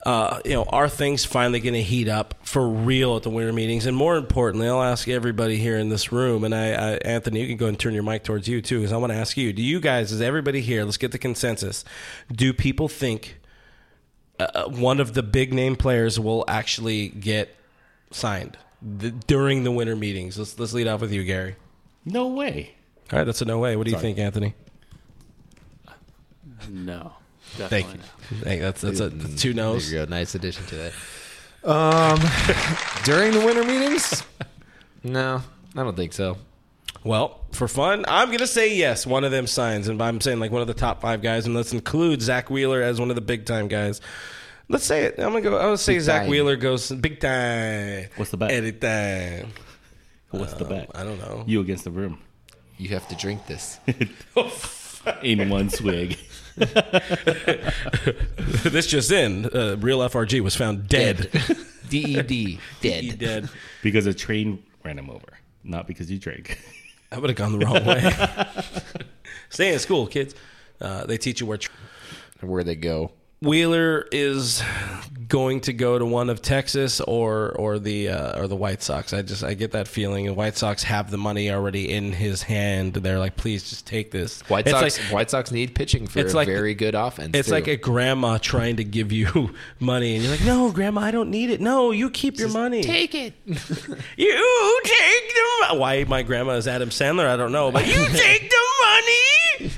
[0.06, 3.54] Uh, you know, are things finally going to heat up for real at the winter
[3.54, 3.86] meetings?
[3.86, 7.48] And more importantly, I'll ask everybody here in this room, and I, I Anthony, you
[7.48, 9.52] can go and turn your mic towards you too, because I want to ask you:
[9.52, 10.84] Do you guys, is everybody here?
[10.84, 11.84] Let's get the consensus.
[12.32, 13.40] Do people think
[14.40, 17.56] uh, one of the big name players will actually get
[18.12, 18.58] signed
[19.00, 20.38] th- during the winter meetings?
[20.38, 21.56] Let's let's lead off with you, Gary.
[22.06, 22.74] No way.
[23.12, 23.76] All right, that's a no way.
[23.76, 24.54] What do you think, Anthony?
[26.70, 27.14] No.
[27.54, 28.00] Thank Definitely
[28.38, 28.44] you.
[28.46, 29.92] Hey, that's that's, a, that's two There no's.
[29.92, 30.06] you go.
[30.06, 30.94] Nice addition to that.
[31.64, 32.20] Um,
[33.04, 34.24] during the winter meetings?
[35.04, 35.42] No,
[35.76, 36.38] I don't think so.
[37.04, 39.08] Well, for fun, I'm gonna say yes.
[39.08, 41.56] One of them signs, and I'm saying like one of the top five guys, and
[41.56, 44.00] let's include Zack Wheeler as one of the big time guys.
[44.72, 45.16] Let's say it.
[45.18, 45.58] I'm gonna go.
[45.58, 46.30] I'm gonna say Big Zack time.
[46.30, 48.08] Wheeler goes big time.
[48.16, 48.52] What's the bet?
[48.52, 49.52] Anytime.
[50.30, 50.90] What's the bet?
[50.96, 51.44] I don't know.
[51.46, 52.20] You against the room
[52.78, 53.80] You have to drink this.
[55.24, 56.18] in one swig.
[58.64, 61.30] this just in: uh, real FRG was found dead.
[61.90, 62.30] DED.
[62.32, 63.20] He Dead.
[63.20, 63.50] dead.
[63.84, 66.58] because a train ran him over, not because you drank.
[67.12, 68.10] I would have gone the wrong way.
[69.50, 70.34] Stay in school, kids.
[70.80, 71.58] Uh, they teach you where.
[71.58, 71.72] Tr-
[72.40, 73.12] Where they go.
[73.42, 74.62] Wheeler is
[75.28, 79.14] going to go to one of Texas or or the uh, or the White Sox.
[79.14, 80.28] I just I get that feeling.
[80.28, 82.94] The White Sox have the money already in his hand.
[82.94, 84.42] They're like, please just take this.
[84.42, 85.00] White it's Sox.
[85.06, 87.32] Like, White Sox need pitching for it's a like- very good offense.
[87.34, 87.54] it's too.
[87.56, 91.32] like a grandma trying to give you money, and you're like, "No, grandma, I don't
[91.32, 91.60] need it.
[91.62, 92.84] No, you keep your money.
[92.84, 93.34] take it.
[94.18, 95.80] You take the money.
[95.80, 97.26] Why my grandma is Adam Sandler?
[97.26, 99.72] I don't know, but you take the money.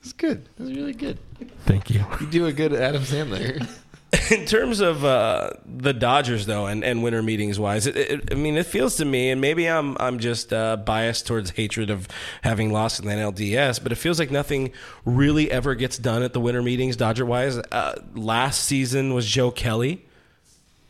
[0.00, 0.46] It's good.
[0.58, 1.18] It's really good.
[1.64, 2.04] Thank you.
[2.20, 3.66] You do a good Adam Sandler.
[4.30, 8.34] in terms of uh, the Dodgers, though, and, and winter meetings wise, it, it, I
[8.36, 12.06] mean, it feels to me, and maybe I'm I'm just uh, biased towards hatred of
[12.42, 14.72] having lost in the NLDS, but it feels like nothing
[15.04, 17.58] really ever gets done at the winter meetings, Dodger wise.
[17.58, 20.04] Uh, last season was Joe Kelly.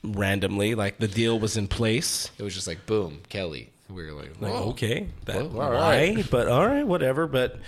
[0.04, 2.30] Randomly, like the deal was in place.
[2.38, 3.70] it was just like boom, Kelly.
[3.88, 6.14] We were like, Like, okay, that, Well, all why?
[6.16, 6.30] right.
[6.30, 7.26] But all right, whatever.
[7.26, 7.58] But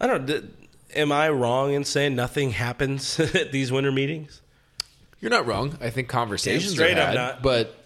[0.00, 0.24] I don't.
[0.24, 0.42] D-
[0.94, 4.40] am I wrong in saying nothing happens at these winter meetings?
[5.20, 5.78] You're not wrong.
[5.80, 7.42] I think conversations Damn straight are I'm had, not.
[7.42, 7.76] but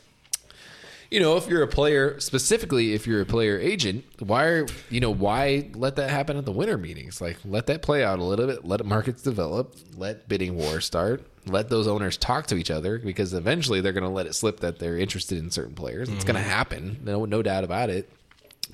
[1.11, 5.01] you know, if you're a player, specifically if you're a player agent, why are you
[5.01, 7.21] know why let that happen at the winter meetings?
[7.21, 11.25] Like let that play out a little bit, let markets develop, let bidding war start,
[11.47, 14.61] let those owners talk to each other because eventually they're going to let it slip
[14.61, 16.09] that they're interested in certain players.
[16.09, 16.51] It's going to mm-hmm.
[16.51, 18.11] happen, no no doubt about it.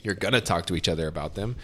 [0.02, 1.56] You're going to talk to each other about them.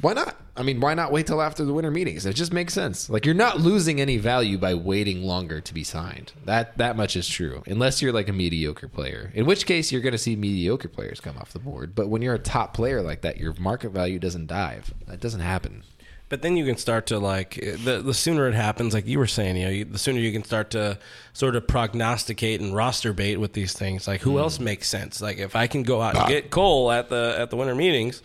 [0.00, 0.36] Why not?
[0.56, 2.26] I mean, why not wait till after the winter meetings?
[2.26, 3.08] It just makes sense.
[3.08, 6.32] Like you're not losing any value by waiting longer to be signed.
[6.44, 7.62] That that much is true.
[7.66, 9.32] Unless you're like a mediocre player.
[9.34, 11.94] In which case you're going to see mediocre players come off the board.
[11.94, 14.92] But when you're a top player like that, your market value doesn't dive.
[15.06, 15.84] That doesn't happen.
[16.28, 19.26] But then you can start to like the the sooner it happens, like you were
[19.26, 20.98] saying, you know, you, the sooner you can start to
[21.32, 24.06] sort of prognosticate and roster bait with these things.
[24.06, 24.38] Like who hmm.
[24.38, 25.22] else makes sense?
[25.22, 28.22] Like if I can go out and get Cole at the at the winter meetings,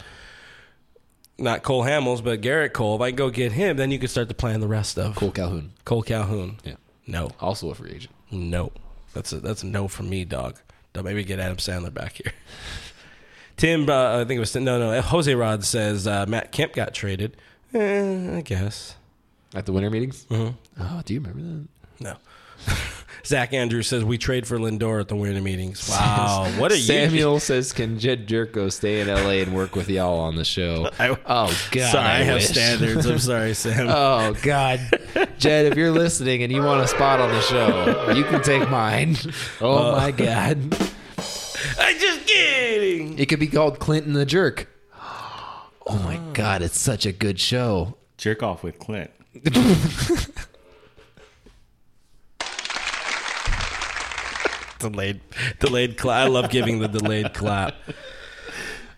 [1.38, 2.96] not Cole Hamels, but Gerrit Cole.
[2.96, 5.16] If I can go get him, then you can start to plan the rest of
[5.16, 5.72] Cole Calhoun.
[5.86, 6.58] Cole Calhoun.
[6.64, 6.76] Yeah.
[7.08, 8.14] No, Also a free agent.
[8.32, 8.72] no,
[9.14, 10.58] that's a that's a no for me, dog.
[10.94, 12.32] Don't maybe get Adam Sandler back here.
[13.58, 15.02] Tim, uh, I think it was no, no.
[15.02, 17.36] Jose Rod says uh, Matt Kemp got traded.
[17.74, 18.96] Eh, I guess.
[19.56, 20.26] At the winter meetings?
[20.30, 20.56] Mm-hmm.
[20.82, 21.68] Oh, do you remember
[22.00, 22.04] that?
[22.04, 22.16] No.
[23.26, 25.90] Zach Andrews says we trade for Lindor at the winter meetings.
[25.90, 29.42] Wow, what a Samuel says, "Can Jed Jerko stay in L.A.
[29.42, 32.48] and work with y'all on the show?" I- oh God, Sorry, I, have wish.
[32.50, 33.06] standards.
[33.06, 33.88] I'm sorry, Sam.
[33.90, 34.80] Oh God,
[35.38, 38.70] Jed, if you're listening and you want a spot on the show, you can take
[38.70, 39.16] mine.
[39.62, 40.58] Oh uh, my God,
[41.80, 43.18] I'm just kidding.
[43.18, 44.68] it could be called Clinton the Jerk.
[45.86, 47.96] Oh my God, it's such a good show.
[48.18, 49.12] Jerk off with Clint.
[54.84, 55.22] Delayed,
[55.60, 56.26] delayed clap.
[56.26, 57.76] I love giving the delayed clap.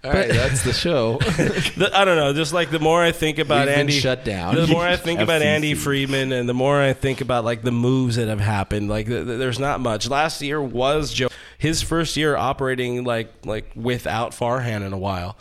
[0.03, 1.19] All right, that's the show.
[1.75, 2.31] The, I don't know.
[2.31, 4.55] Just like the more I think about We've Andy, shut down.
[4.55, 7.71] The more I think about Andy Friedman, and the more I think about like the
[7.71, 8.87] moves that have happened.
[8.87, 10.07] Like th- th- there's not much.
[10.07, 11.27] Last year was Joe
[11.57, 15.37] his first year operating like like without Farhan in a while.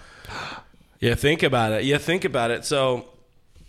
[0.98, 1.84] Yeah, think about it.
[1.84, 2.64] Yeah, think about it.
[2.64, 3.06] So,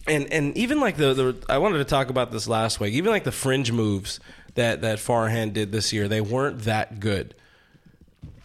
[0.08, 2.94] and and even like the the I wanted to talk about this last week.
[2.94, 4.20] Even like the fringe moves
[4.56, 7.36] that that Farhan did this year, they weren't that good.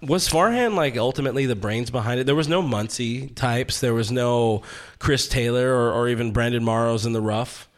[0.02, 2.24] Was Farhan like ultimately the brains behind it?
[2.24, 3.80] There was no Muncy types.
[3.80, 4.62] There was no
[4.98, 7.68] Chris Taylor or, or even Brandon Morrows in the rough.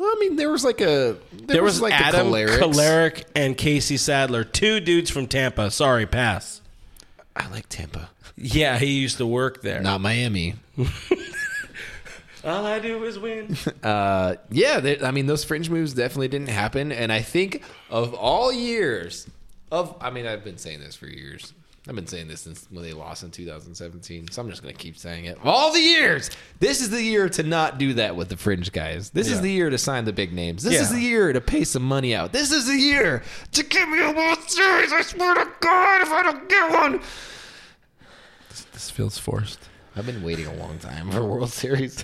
[0.00, 4.44] I mean, there was like a there, There was, like Adam the and Casey Sadler,
[4.44, 5.70] two dudes from Tampa.
[5.70, 6.60] Sorry, pass.
[7.36, 9.80] I like Tampa, Yeah, he used to work there.
[9.80, 10.54] not Miami.
[12.44, 13.56] All I do is win.
[13.82, 16.90] Uh, yeah, they, I mean, those fringe moves definitely didn't happen.
[16.90, 19.28] And I think of all years
[19.70, 21.52] of, I mean, I've been saying this for years.
[21.86, 24.30] I've been saying this since when they lost in 2017.
[24.30, 25.36] So I'm just going to keep saying it.
[25.44, 26.30] All the years,
[26.60, 29.10] this is the year to not do that with the fringe guys.
[29.10, 30.62] This is the year to sign the big names.
[30.62, 32.32] This is the year to pay some money out.
[32.32, 33.22] This is the year
[33.52, 34.92] to give me a World Series.
[34.94, 37.00] I swear to God, if I don't get one.
[38.72, 39.58] this feels forced.
[39.94, 42.02] I've been waiting a long time for World Series.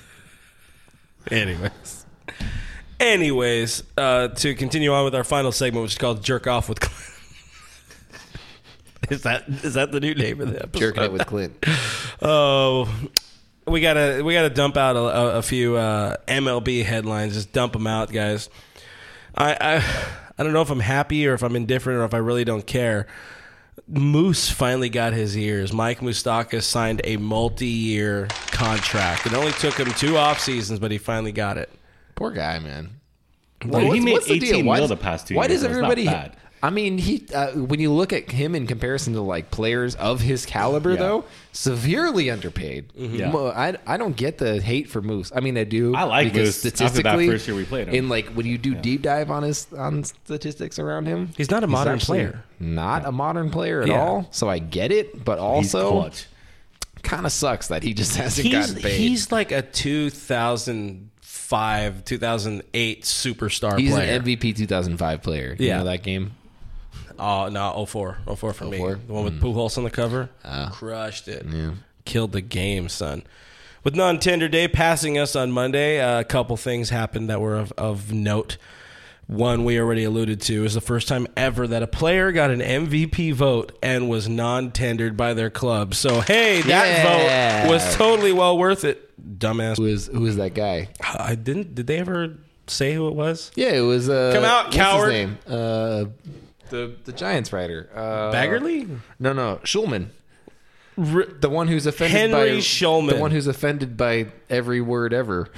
[1.30, 2.06] Anyways.
[2.98, 6.80] Anyways, uh, to continue on with our final segment, which is called "Jerk Off with."
[6.80, 7.06] Clint.
[9.10, 10.78] is that is that the new name of the episode?
[10.78, 11.64] Jerking it with Clint.
[12.22, 12.86] Oh,
[13.66, 17.32] we gotta we gotta dump out a, a, a few uh, MLB headlines.
[17.32, 18.50] Just dump them out, guys.
[19.34, 19.84] I, I
[20.38, 22.66] I don't know if I'm happy or if I'm indifferent or if I really don't
[22.66, 23.06] care.
[23.88, 25.72] Moose finally got his ears.
[25.72, 29.26] Mike Moustakas signed a multi-year contract.
[29.26, 31.70] It only took him two off seasons, but he finally got it.
[32.14, 32.90] Poor guy, man.
[33.64, 34.66] Well, he what's- made what's the 18?
[34.66, 36.04] Why mil does- the past two Why years, does so not everybody?
[36.06, 36.36] bad.
[36.62, 40.20] I mean, he uh, when you look at him in comparison to like players of
[40.20, 40.96] his caliber, Yeah.
[40.98, 42.92] though, severely underpaid.
[42.94, 43.32] Yeah.
[43.34, 45.32] I I don't get the hate for Moose.
[45.34, 45.94] I mean, I do.
[45.94, 47.28] I like because Moose after that statistically.
[47.28, 47.94] first year we played him.
[47.94, 51.64] In like when you do deep dive on his on statistics around him, He's not
[51.64, 52.44] a modern player.
[52.58, 53.98] Not a modern player at Yeah.
[54.00, 54.28] all.
[54.30, 56.10] So I get it, but also
[57.02, 58.98] kind of sucks that he just hasn't He's gotten paid.
[58.98, 64.12] he's like a 2005 2008 superstar He's player.
[64.12, 65.56] an MVP 2005 player.
[65.58, 65.78] You Yeah.
[65.78, 66.32] know that game?
[67.20, 68.18] Oh no, 04.
[68.34, 68.78] 04 for me.
[68.78, 68.94] 04?
[69.06, 70.30] The one with Pujols on the cover.
[70.72, 71.44] Crushed it.
[71.46, 71.72] Yeah.
[72.04, 73.22] Killed the game, son.
[73.84, 77.72] With non-tender day passing us on Monday, uh, a couple things happened that were of,
[77.78, 78.56] of note.
[79.26, 82.60] One we already alluded to is the first time ever that a player got an
[82.60, 85.94] MVP vote and was non-tendered by their club.
[85.94, 87.62] So hey, that Yeah.
[87.66, 89.06] vote was totally well worth it.
[89.38, 89.76] Dumbass.
[89.76, 90.88] Who is who is that guy?
[91.00, 91.74] I didn't.
[91.76, 93.52] Did they ever say who it was?
[93.54, 94.08] Yeah, it was.
[94.08, 95.12] Uh, Come out, what's his coward.
[95.12, 95.38] name?
[95.46, 96.04] Uh,
[96.70, 97.88] the the Giants writer.
[97.94, 98.88] Uh, Baggarly.
[99.18, 100.08] No, no, Schulman.
[100.96, 103.10] the one who's offended Henry by Schulman.
[103.10, 105.48] The one who's offended by every word ever.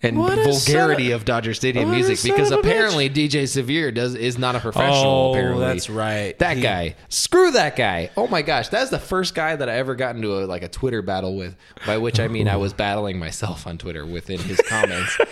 [0.00, 2.70] And What vulgarity son of Dodger Stadium music because of bitch.
[2.70, 5.04] apparently DJ Severe does is not a professional.
[5.04, 6.38] Oh, apparently, that's right.
[6.38, 8.10] That He- guy, screw that guy.
[8.16, 10.68] Oh my gosh, that's the first guy that I ever got into a, like a
[10.68, 11.56] Twitter battle with.
[11.84, 15.18] By which I mean I was battling myself on Twitter within his comments.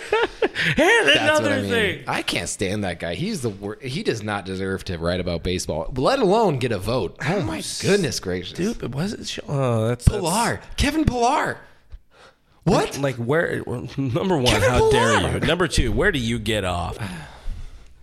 [0.75, 1.69] And That's another what I mean.
[1.69, 2.03] thing.
[2.07, 3.13] I can't stand that guy.
[3.13, 3.83] He's the worst.
[3.83, 7.15] He does not deserve to write about baseball, let alone get a vote.
[7.27, 9.37] Oh my goodness gracious, Dude, but was it?
[9.47, 11.59] Oh, that's that's- Pillar, Kevin Pillar.
[12.67, 12.97] What?
[12.97, 13.63] Like where?
[13.97, 15.39] Number one, Kevin how dare you?
[15.41, 16.97] Number two, where do you get off?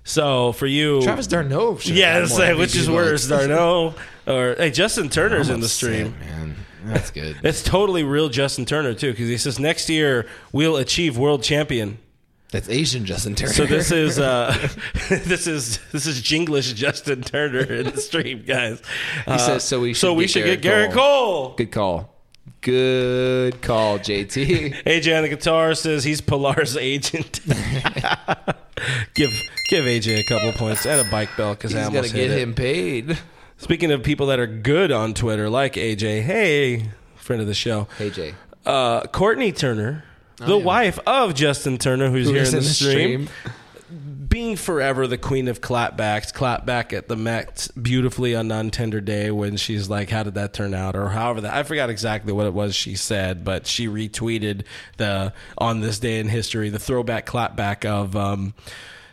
[0.05, 1.79] So for you, Travis d'Arnaud.
[1.79, 3.47] should yeah, have it's more like, which MVP is worse, votes.
[3.47, 3.95] d'Arnaud
[4.27, 6.15] or hey, Justin Turner's in the stream.
[6.21, 6.57] man.
[6.85, 7.39] That's good.
[7.43, 11.99] It's totally real Justin Turner too, because he says next year we'll achieve world champion.
[12.51, 13.53] That's Asian Justin Turner.
[13.53, 14.55] So this is uh,
[15.09, 18.83] this is this is Jinglish Justin Turner in the stream, guys.
[19.27, 21.55] Uh, says, so we so should we get should get Gerrit Gerrit Cole.
[21.57, 22.14] good call.
[22.65, 24.85] Good call, JT.
[24.85, 27.41] AJ on the guitar says he's Pillar's agent.
[29.15, 29.31] give
[29.69, 32.39] give AJ a couple points and a bike belt because I He's almost gonna get
[32.39, 33.19] him paid.
[33.59, 37.87] Speaking of people that are good on Twitter, like AJ, hey, friend of the show,
[37.99, 38.35] Hey Jay.
[38.65, 40.05] uh, Kourtney Turner,
[40.39, 43.53] the wife of Justin Turner, who's here in the, in the stream, stream.
[44.29, 49.57] Being forever the queen of clapbacks, clapback at the Met beautifully on non-tender day when
[49.57, 52.55] she's like, "How did that turn out?" or however that I forgot exactly what it
[52.55, 54.63] was she said, but she retweeted
[54.97, 58.17] the on this day in history the throwback clapback of.
[58.17, 58.55] Um,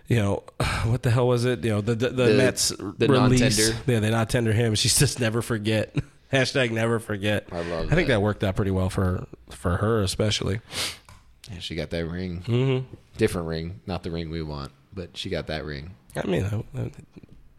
[0.08, 0.44] you know
[0.86, 1.64] what the hell was it?
[1.64, 3.42] You know the the, the, The- Mets the release.
[3.58, 3.82] non-tender.
[3.92, 4.76] Yeah, they not tender him.
[4.76, 5.96] She says never forget.
[6.34, 7.48] Hashtag never forget.
[7.52, 8.16] I love I think that.
[8.16, 10.60] that worked out pretty well for for her especially.
[11.52, 12.42] Yeah, she got that ring.
[12.48, 12.96] Mm-hmm.
[13.22, 15.94] Different ring, not the ring we want, but she got that ring.
[16.16, 16.86] I mean, uh, uh,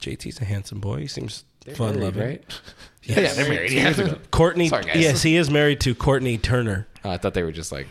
[0.00, 0.96] JT's a handsome boy.
[1.02, 1.44] He seems
[1.76, 2.22] fun Married, loving.
[2.22, 2.60] right?
[3.04, 3.70] Yeah, they're married.
[3.70, 3.82] Yeah.
[3.84, 4.18] years ago.
[4.32, 6.88] Kourtney, Sorry, yes, he is married to Kourtney Turner.
[7.04, 7.86] Oh, I thought they were just like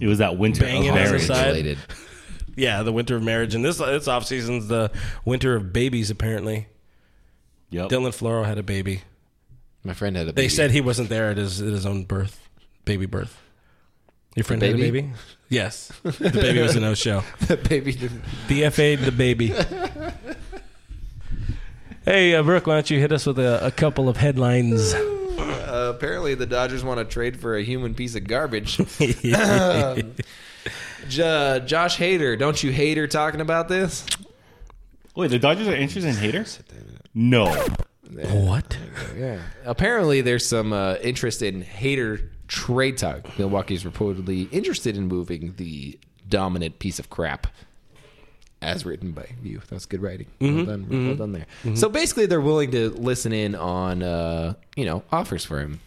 [0.00, 1.78] It was that winter of marriage related.
[2.56, 4.90] Yeah, the winter of marriage, and this this off season's the
[5.26, 6.08] winter of babies.
[6.10, 6.68] Apparently,
[7.68, 7.90] Yep.
[7.90, 9.02] Dylan Floro had a baby.
[9.82, 10.32] My friend had a.
[10.32, 10.42] Baby.
[10.46, 12.48] They said he wasn't there at his at his own birth,
[12.86, 13.38] baby birth.
[14.34, 15.02] Your friend had a baby?
[15.02, 15.12] baby.
[15.48, 17.22] Yes, the baby was a no show.
[17.46, 18.22] the baby didn't.
[18.48, 19.54] DFA'd the baby.
[22.04, 24.92] Hey, uh, Brooke, why don't you hit us with a, a couple of headlines?
[24.92, 28.76] Uh, apparently, the Dodgers want to trade for a human piece of garbage.
[28.76, 29.32] J-
[31.08, 34.04] Josh Hader, don't you hate her talking about this?
[35.16, 36.60] Wait, the Dodgers are interested in haters?
[37.14, 37.46] No.
[38.10, 38.76] what?
[39.16, 39.40] Yeah.
[39.64, 43.38] Apparently, there's some uh, interest in Hader trade talk.
[43.38, 47.46] Milwaukee's reportedly interested in moving the dominant piece of crap.
[48.62, 49.60] As written by you.
[49.68, 50.26] That's good writing.
[50.40, 50.64] Well mm-hmm.
[50.64, 50.88] done.
[50.88, 51.14] Well mm-hmm.
[51.16, 51.46] done there.
[51.64, 51.74] Mm-hmm.
[51.74, 55.80] So basically, they're willing to listen in on, uh, you know, offers for him.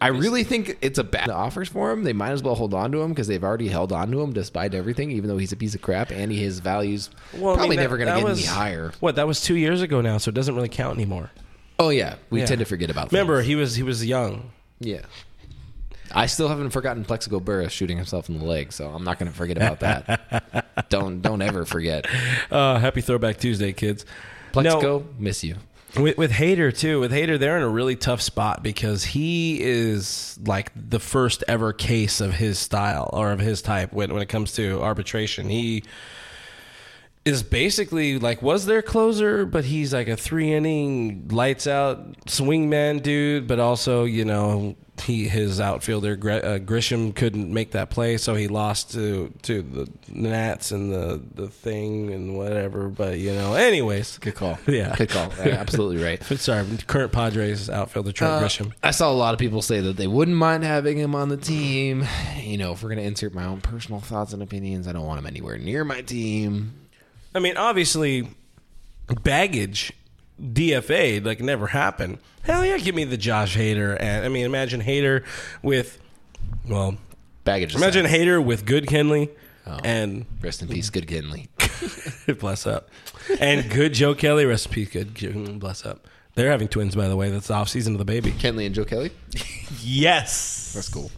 [0.00, 2.02] I really think it's a bad offers for him.
[2.02, 4.32] They might as well hold on to him because they've already held on to him
[4.32, 7.56] despite everything, even though he's a piece of crap and he, his values Well, I
[7.56, 8.92] probably mean, that- never going to get was- any higher.
[8.98, 9.14] What?
[9.14, 11.30] That was two years ago now, so it doesn't really count anymore.
[11.78, 12.46] Oh yeah, we Yeah.
[12.46, 13.10] tend to forget about.
[13.10, 13.16] That.
[13.16, 13.46] Remember, things.
[13.48, 14.50] he was he was young.
[14.80, 15.02] Yeah.
[16.10, 19.30] I still haven't forgotten Plaxico Burress shooting himself in the leg, so I'm not going
[19.30, 20.66] to forget about that.
[20.88, 22.06] don't don't ever forget.
[22.50, 24.04] Uh, happy Throwback Tuesday, kids.
[24.52, 25.56] Plexico, miss you.
[25.98, 30.38] With, with Hader too, with Hader, they're in a really tough spot because he is
[30.44, 34.28] like the first ever case of his style or of his type when when it
[34.28, 35.50] comes to arbitration.
[35.50, 35.84] He
[37.24, 43.02] is basically like was their closer, but he's like a three inning lights out swingman
[43.02, 43.46] dude.
[43.46, 48.46] But also, you know, he his outfielder uh, Grisham couldn't make that play, so he
[48.46, 52.88] lost to to the Nats and the the thing and whatever.
[52.88, 54.58] But you know, anyways, Good call.
[54.66, 54.94] Yeah.
[54.94, 55.32] Good call.
[55.38, 56.22] Yeah, absolutely right.
[56.38, 58.72] Sorry, current Padres outfielder Trent Uh, Grisham.
[58.82, 61.36] I saw a lot of people say that they wouldn't mind having him on the
[61.38, 62.04] team.
[62.40, 65.06] You know, if we're going to insert my own personal thoughts and opinions, I don't
[65.06, 66.74] want him anywhere near my team.
[67.34, 68.28] I mean, obviously,
[69.22, 69.92] baggage
[70.42, 72.18] DFA like never happened.
[72.42, 75.24] Hell yeah, give me the Josh Hader, and I mean, imagine Hader
[75.62, 75.98] with,
[76.68, 76.96] well,
[77.44, 77.74] Baggage.
[77.76, 78.20] imagine aside.
[78.20, 79.30] Hader with good Kenley,
[79.64, 79.78] Oh.
[79.84, 81.46] and Rest in peace, good Kenley.
[82.40, 82.88] bless up,
[83.38, 84.44] and good Joe Kelly.
[84.44, 86.08] Rest in peace, good bless up.
[86.34, 87.30] They're having twins, by the way.
[87.30, 88.32] That's the off season of the baby.
[88.32, 89.12] Kenley and Joe Kelly.
[89.80, 91.10] Yes, That's cool.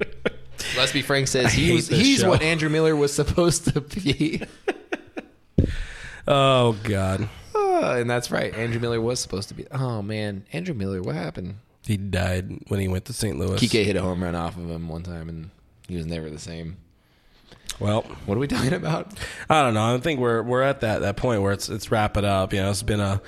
[0.76, 2.30] Let's be frank says he was, he's show.
[2.30, 4.42] what Andrew Miller was supposed to be.
[6.26, 8.54] Oh God, Oh, and that's right.
[8.54, 9.66] Andrew Miller was supposed to be.
[9.72, 11.56] Oh man, Andrew Miller, what happened?
[11.84, 13.36] he died when he went to St.
[13.38, 13.58] Louis.
[13.60, 15.50] Kike hit a home run off of him one time, and
[15.88, 16.76] he was never the same.
[17.80, 19.12] Well, What are we talking about?
[19.50, 19.94] I don't know.
[19.94, 22.52] I think we're we're at that that point where it's it's wrap it up.
[22.52, 23.20] You know, it's been a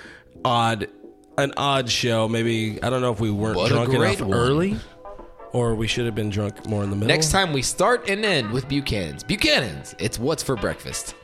[0.44, 0.88] odd
[1.36, 2.28] an odd show.
[2.28, 4.32] Maybe I don't know if we weren't What drunk enough one.
[4.32, 4.76] early,
[5.52, 7.08] or we should have been drunk more in the middle.
[7.08, 9.24] Next time we start and end with Buchanan's.
[9.24, 11.16] Buchanan's, it's what's for breakfast.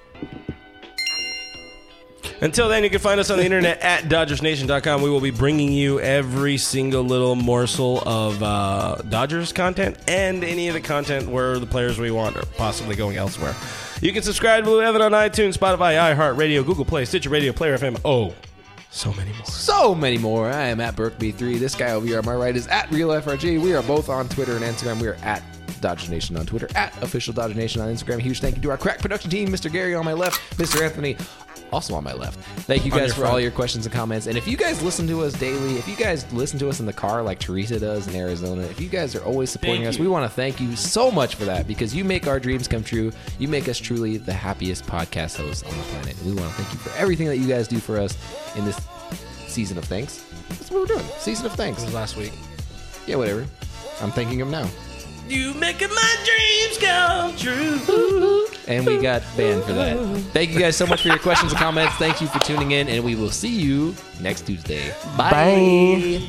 [2.43, 5.03] Until then, you can find us on the internet at DodgersNation.com.
[5.03, 10.69] We will be bringing you every single little morsel of uh, Dodgers content and any
[10.69, 13.55] of the content where the players we want are possibly going elsewhere.
[14.01, 17.77] You can subscribe to Blue Heaven on iTunes, Spotify, iHeartRadio, Google Play, Stitcher Radio, Player
[17.77, 18.01] FM.
[18.05, 18.35] Oh,
[18.91, 19.45] so many more.
[19.45, 20.51] So many more.
[20.51, 21.59] I am at Burkby3.
[21.59, 23.61] This guy over here on my right is at RealFRG.
[23.61, 25.01] We are both on Twitter and Instagram.
[25.01, 25.43] We are at
[25.81, 28.21] Dodger Nation on Twitter, at Official Dodger Nation on Instagram.
[28.21, 29.71] Huge thank you to our crack production team, Mr.
[29.71, 30.83] Gary on my left, Mr.
[30.83, 31.17] Anthony
[31.73, 32.39] also on my left.
[32.61, 33.33] Thank you guys for front.
[33.33, 34.27] all your questions and comments.
[34.27, 36.87] And if you guys listen to us daily, if you guys listen to us in
[36.87, 39.99] the car like Teresa does in Arizona, if you guys are always supporting Thank us,
[39.99, 40.05] you.
[40.05, 42.83] we want to thank you so much for that because you make our dreams come
[42.85, 43.13] true.
[43.39, 46.17] You make us truly the happiest podcast hosts on the planet.
[46.19, 48.17] And we want to thank you for everything that you guys do for us
[48.57, 48.81] in this
[49.47, 50.25] season of thanks.
[50.49, 51.07] That's what we're doing.
[51.19, 51.93] Season of thanks.
[51.93, 52.33] Last week.
[53.07, 53.47] Yeah, whatever.
[54.01, 54.69] I'm thanking him now.
[55.31, 58.49] You making my dreams come true.
[58.67, 59.97] And we got banned for that.
[60.33, 61.95] Thank you guys so much for your questions and comments.
[61.95, 64.93] Thank you for tuning in, and we will see you next Tuesday.
[65.17, 66.21] Bye.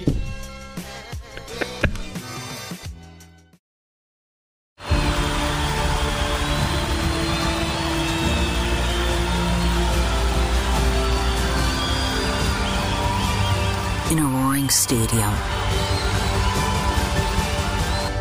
[14.11, 15.33] In a roaring stadium,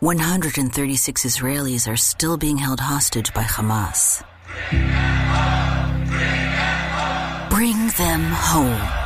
[0.00, 4.22] 136 Israelis are still being held hostage by Hamas.
[7.48, 9.05] Bring them home.